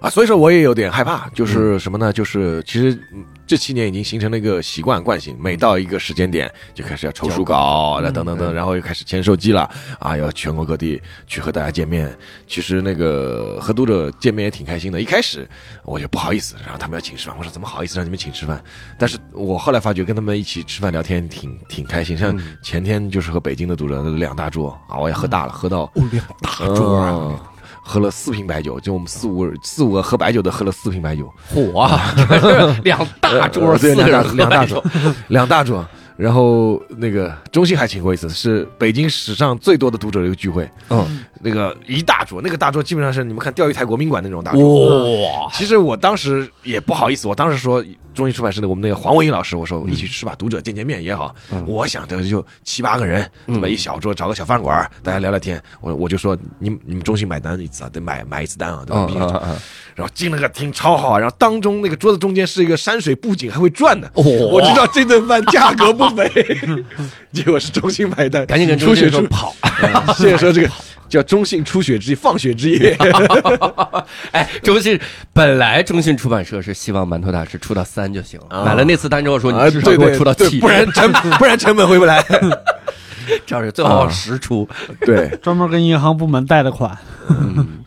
[0.06, 2.14] 啊，所以说我也有点害怕，就是什么呢？
[2.14, 12.16] 就是其实嗯这七年已经形成了一个习惯惯性，每到一个时间点就开始要抽书稿，那等等等，然后又开始签售机了啊，要全国各地去和大家见面。
[12.46, 15.50] 其实那个和读者见面也挺开心的，一开始
[15.84, 18.64] 我就不好意思，然后他们要请吃饭，我说怎么好意思让你们请吃饭？
[19.00, 27.40] 但是我后来发觉跟他们一起吃饭聊天挺挺开心，像前天就是和北京的读者两大桌啊，我也喝大了，喝到两大桌啊，嗯
[27.88, 32.16] 喝了四瓶白酒，就我们四五四五个喝白酒的喝了四瓶白酒，火啊，
[32.84, 34.84] 两大桌，呃对，四个两大桌，
[35.28, 35.86] 两大桌。
[36.18, 45.22] 然后那个中信还请过一次，是北京史上最多的读者的一个聚会，嗯，那个一大桌，那个大桌基本上是你们看钓鱼台国宾馆那种大桌。
[45.22, 47.84] 哇，其实我当时也不好意思，我当时说
[48.16, 51.36] 中信出版社的我们那个黄文英老师，我说一起吃吧，读者见见面也好。
[51.68, 53.68] 我想着就七八个人，对吧？
[53.68, 55.62] 一小桌找个小饭馆，大家聊聊天。
[55.82, 59.42] 我我就说你你们中信买单一次啊，得买买一次单啊，对吧？
[59.94, 64.10] 然后进了个厅超好，然后当中那个桌子中间是一个山水布景，还会转的。
[64.16, 66.30] 我知道这顿饭价格不菲，
[67.34, 69.54] 结果是中信买单，赶紧跟初雪出说跑。
[70.16, 70.70] 谢谢说这个
[71.08, 72.98] 叫中信初雪之放雪之夜。
[74.32, 75.00] 哎，中信
[75.34, 82.24] 本来中信出版社是希望馒头大师出到三就行了，买了那次单之后说啊，你至少给我出到七，不然成不然成本回不来。
[83.44, 84.68] 这样是最好实出。
[85.02, 86.96] 对， 专门跟银行部门贷的款。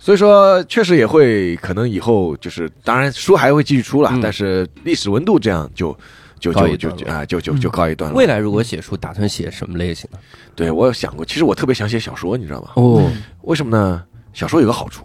[0.00, 5.96] 所以说确实也会可能以后就是，当然书还会继续出了，嗯但是历史温度这样就
[6.38, 8.18] 就就就啊就就就告一段落。
[8.18, 10.18] 未来如果写书，打算写什么类型的？
[10.54, 12.70] 对我有想过，其实我特别想写小说，你知道吗？
[12.74, 13.10] 哦，
[13.42, 14.02] 为什么呢？
[14.32, 15.04] 小说有个好处，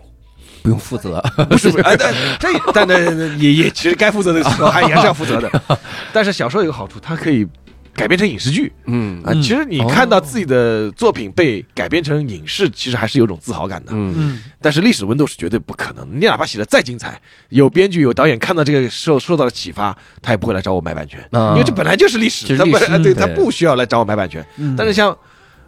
[0.62, 1.20] 不用负责，
[1.50, 5.80] 不是不是， 哎，但这但但也也其实该负责的时候 还也是要负责的。
[6.12, 7.48] 但是小说有个好处，它可以
[7.96, 9.34] 改编成影视剧嗯啊。
[9.36, 13.92] 其实你看到自己的作品被改编成影视，其实还是有种自豪感的。
[13.94, 16.08] 嗯嗯但是历史温度是绝对不可能。
[16.12, 17.20] 你哪怕写的再精彩，
[17.50, 24.46] 有编剧有导演看到这个受受到了启发，他也不会来找我买版权，啊因为这本来就是历史，他不就是历史对他不需要来找我买版权。
[24.58, 25.16] 嗯但是像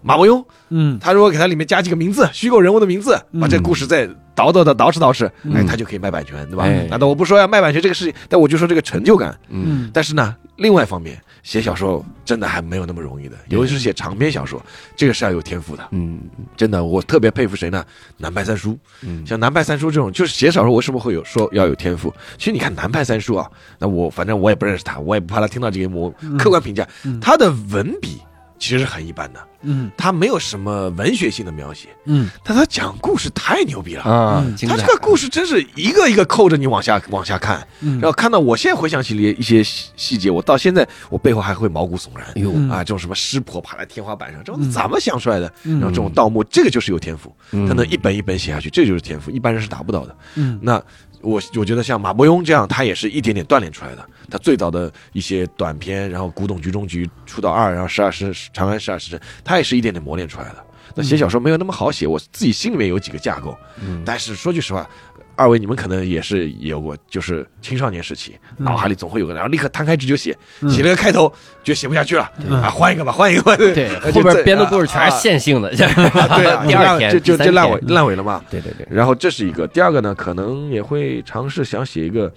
[0.05, 6.85] 马伯庸，嗯他如果给他里面加几个名字，虚构人物的名字，把这故事再倒倒的捯饬捯饬，哎，他就可以卖版权，对吧哎？
[6.87, 9.35] 难道我不说要卖版权这个事情，但我就说这个成就感。
[9.49, 14.63] 嗯但是呢，另外一方面，写小说真的还没有那么容易的，尤其是写长篇小说，
[14.95, 15.87] 这个是要有天赋的。
[15.89, 16.19] 嗯
[16.55, 17.83] 真的，我特别佩服谁呢？
[18.17, 22.13] 南派三叔，嗯像南派三叔这种，就是写小说为什么会有说要有天赋？
[22.37, 23.49] 其实你看南派三叔啊，
[23.79, 26.13] 那我反正我也不认识他，我也不怕他听到这个我。
[26.37, 26.87] 客观评价，
[27.21, 28.19] 他的文笔
[28.59, 29.91] 其实是很一般的，嗯。
[29.97, 32.29] 他没有什么文学性的描写，嗯。
[32.43, 34.03] 但他讲故事太牛逼了。
[34.03, 34.55] 啊，嗯。
[34.67, 37.99] 他这个故事真是一个一个扣着你往下往下看，嗯。
[37.99, 42.25] 然后看到我现在回想起一些细细节，我到现在我背后还会毛骨悚然。
[42.35, 42.69] 哎呦，嗯。
[42.69, 45.51] 啊，这种什么湿婆爬在天花板上，这种怎么想出来的？
[45.63, 45.79] 嗯。
[45.79, 47.67] 然后这种盗墓，这个就是有天赋，嗯。
[47.67, 50.15] 他能一本一本写下去，这就是天赋，一般人是达不到的。
[50.35, 50.59] 嗯。
[50.61, 50.81] 那
[51.25, 54.07] 我我觉得像马伯庸这样，他也是一点点锻炼出来的。
[54.29, 60.63] 他最早的一些短片，然后《古董局中局》出道二，然后《十二时长安十二时辰》，他也是一点点磨练出来的。
[60.93, 64.87] 那写小说没有那么好写，我自己心里面有几个架构，嗯但是说句实话。
[65.35, 70.35] 二位，你们可能也是有过，就是青少年时期，脑海里总会有个，然后立刻摊开纸就写，
[70.69, 71.27] 写了个开头，
[71.63, 75.09] 觉得写不下去了，啊，换一个吧，换一个吧，对，后边编的故事全啊。
[75.09, 78.43] 是线性的，啊对啊， 第二天就就就烂尾烂尾了嘛。
[78.49, 82.31] 对对对，然后这是一个，第二个呢，可能也会尝试想写一个，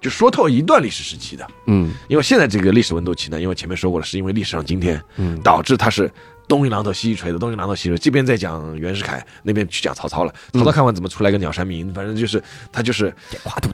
[0.00, 1.92] 就说透一段历史时期的，嗯。
[2.08, 5.40] 因为现在这个历史温度期呢，因为前面说过了，是因为历史上今天嗯。
[5.42, 6.10] 导致它是
[6.48, 12.42] 东一榔头西一锤的，东一榔头西一锤，这边在讲袁世凯，那边去讲曹操了，曹操看完怎么出来个鸟山明，反正就是
[12.72, 13.12] 他就是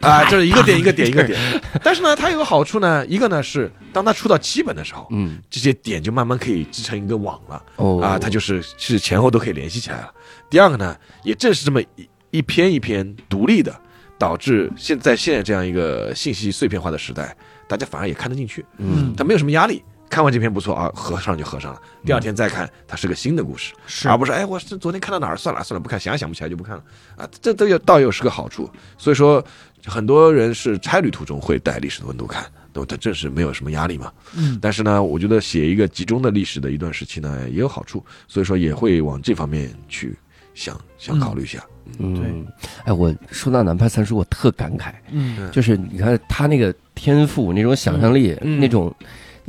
[0.01, 1.39] 啊，这是一个点 一个点一个点，
[1.83, 7.63] 但是呢，它有个好处呢，一个呢是当他出到基本的时候，嗯这些点就慢慢可以织成一个网了。
[7.77, 10.13] 哦啊，它就是是前后都可以联系起来了。
[10.49, 13.75] 第二个呢，也正是这么一一篇一篇独立的，
[14.19, 17.37] 导致现在现在这样一个信息碎片化的时代，
[17.69, 19.83] 大家反而也看得进去，嗯他没有什么压力。
[20.13, 21.81] 看完这篇不错啊，合上就合上了。
[22.05, 26.85] 第二天再看，它是个新的故事，是而不是哎，我是昨天看到哪儿，算了算了，不看，想也想不起来就不看了
[27.17, 27.27] 啊。
[27.41, 28.71] 这都有倒又是个好处。
[28.99, 29.43] 所以说，
[29.87, 32.45] 很多人是差旅途中会带历史的温度看，
[32.75, 34.13] 那它正是没有什么压力嘛。
[34.37, 40.15] 嗯但是呢，我觉得写一个集中的历史的一段时期呢，也有好处，所以说也会往这方面去
[40.53, 41.65] 想想考虑一下。
[41.99, 42.45] 嗯，对
[42.85, 48.95] 哎，我说到南派三叔，我特感慨，嗯就是你看他那个天赋、那种想象力、嗯那种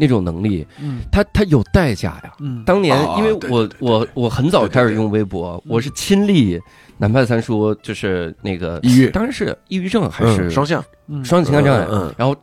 [0.03, 0.99] 那种能力，嗯。
[1.11, 2.33] 他他有代价呀。
[2.39, 2.63] 嗯。
[2.65, 6.59] 当年哦因为我对对对我我很早开始用微博，我是亲历
[6.97, 9.09] 南派三叔，就是那个抑郁。
[9.09, 11.23] 当然是抑郁症还是嗯双向，嗯。
[11.23, 12.15] 双情感障碍，嗯嗯。
[12.17, 12.35] 然后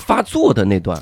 [0.00, 1.00] 发作的那段，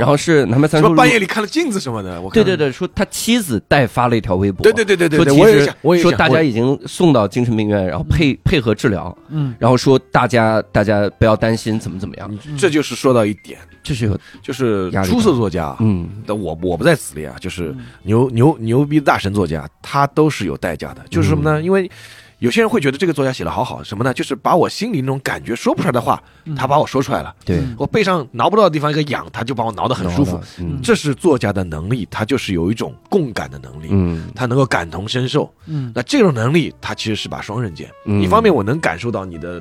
[0.00, 2.42] 然后是南派三叔说半夜里看了镜子什么的，我看。
[2.42, 9.54] 对对对，说他妻子代发了一条微博，对对对对说其实我也想，我也说大家已经送到精神病院，然后配配合治疗，嗯。
[9.58, 16.08] 然后说大家大家不要担心，怎么怎么样，这就是说到一点，这是有就是出色作家，嗯。
[16.26, 21.04] 但我我不在此列啊，就是牛牛牛逼的大神作家，他都是有代价的。
[21.10, 21.44] 就是什么嗯。
[21.44, 21.62] 呢？
[21.62, 21.90] 因为
[22.38, 24.14] 有些人会觉得这个作家写的好好，什么呢？
[24.14, 26.22] 就是把我心里那种感觉说不出来的话，
[26.56, 27.34] 他把我说出来了。
[27.44, 30.40] 对，我背上挠不到的地方一个痒，他就把我挠得很舒服。
[30.58, 30.80] 嗯。
[30.82, 34.30] 这是作家的能力，他就是有一种共感的能力，嗯。
[34.34, 35.52] 他能够感同身受。
[35.66, 35.90] 嗯。
[35.94, 37.90] 那这种能力，他其实是把双刃剑。
[38.06, 38.22] 嗯。
[38.22, 39.60] 一方面我能感受到你的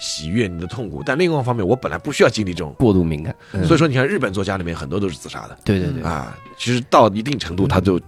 [0.00, 6.02] 喜悦、你的痛苦，但另外一方面，我本来不需要经历这种，过度敏感，所以说你看日本作家里面很多都是自杀的，对对对。
[6.02, 8.00] 啊，其实到一定程度他就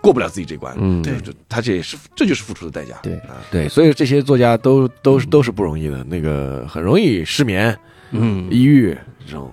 [0.00, 7.76] 过不了自己这关，嗯，对，就他这也是这就是付出的代价，对啊，对所以这些作家都都是都是不容易的，那个很容易失眠、
[8.12, 8.96] 嗯，抑郁
[9.26, 9.52] 这种。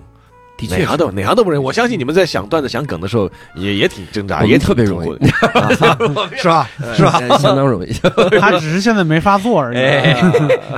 [0.58, 5.08] 的确哪行都哪行都不容易，我相信你们在想段子、想梗的时候，也也挺挣扎，也特别容易
[6.36, 6.68] 是吧？
[6.94, 7.18] 是吧？
[7.22, 7.92] 呃相当容易。
[8.40, 9.78] 他只是现在没发作而已。
[9.78, 10.20] 哎，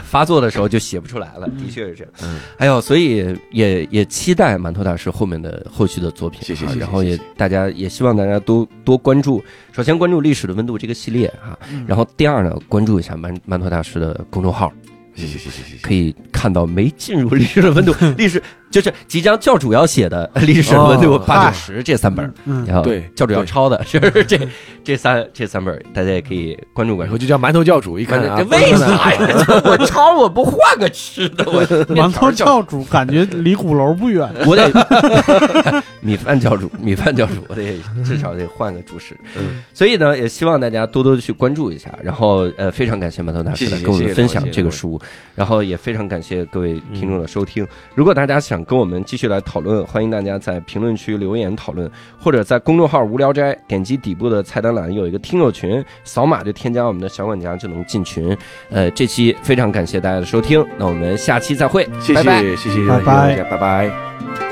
[0.05, 2.13] 发作的时候就写不出来了，的确是这样。
[2.23, 9.43] 嗯哎呦，所以也也期待馒头大师后面的后续的作品啊，谢谢谢谢然后也大家也希望大家多多关注，
[9.73, 14.71] 首先关注历史的温度这个系列啊，然后第二呢，关注一下馒馒头大师的公众号，
[15.15, 15.79] 谢谢谢谢谢谢。
[15.83, 24.39] 可以看到没进入历史的温度，历史就是即将教主要写的 历史的温度哦八九十这三本，嗯，然后对教主要抄的就是这
[24.85, 27.19] 这三这三本，大家也可以关注关注。
[27.19, 29.19] 就叫馒头教主，一看啊，这为啥呀？
[29.67, 34.29] 我抄我不换个吃的，我 馒头教主感觉离鼓楼不远。
[34.47, 39.17] 我得米饭教主，米饭教主，我得至少得换个主食。
[39.37, 41.91] 嗯，所以呢，也希望大家多多去关注一下。
[42.03, 45.01] 然后呃，非常感谢馒头大师跟我们分享这个书，
[45.35, 47.67] 然后也非常感谢各位听众的收听。
[47.95, 58.37] 如果大家想跟我们继续来讨论，欢迎大家在评论区留言讨论，或者在公众号“无聊斋”点击底部的菜单栏有一个听友群，扫码就添加我们的小管家就能进群。
[58.71, 62.43] 呃，这期非常感谢大家的收听，那我们下期再会，谢拜拜。
[62.43, 64.50] 谢谢谢拜拜大家，拜拜。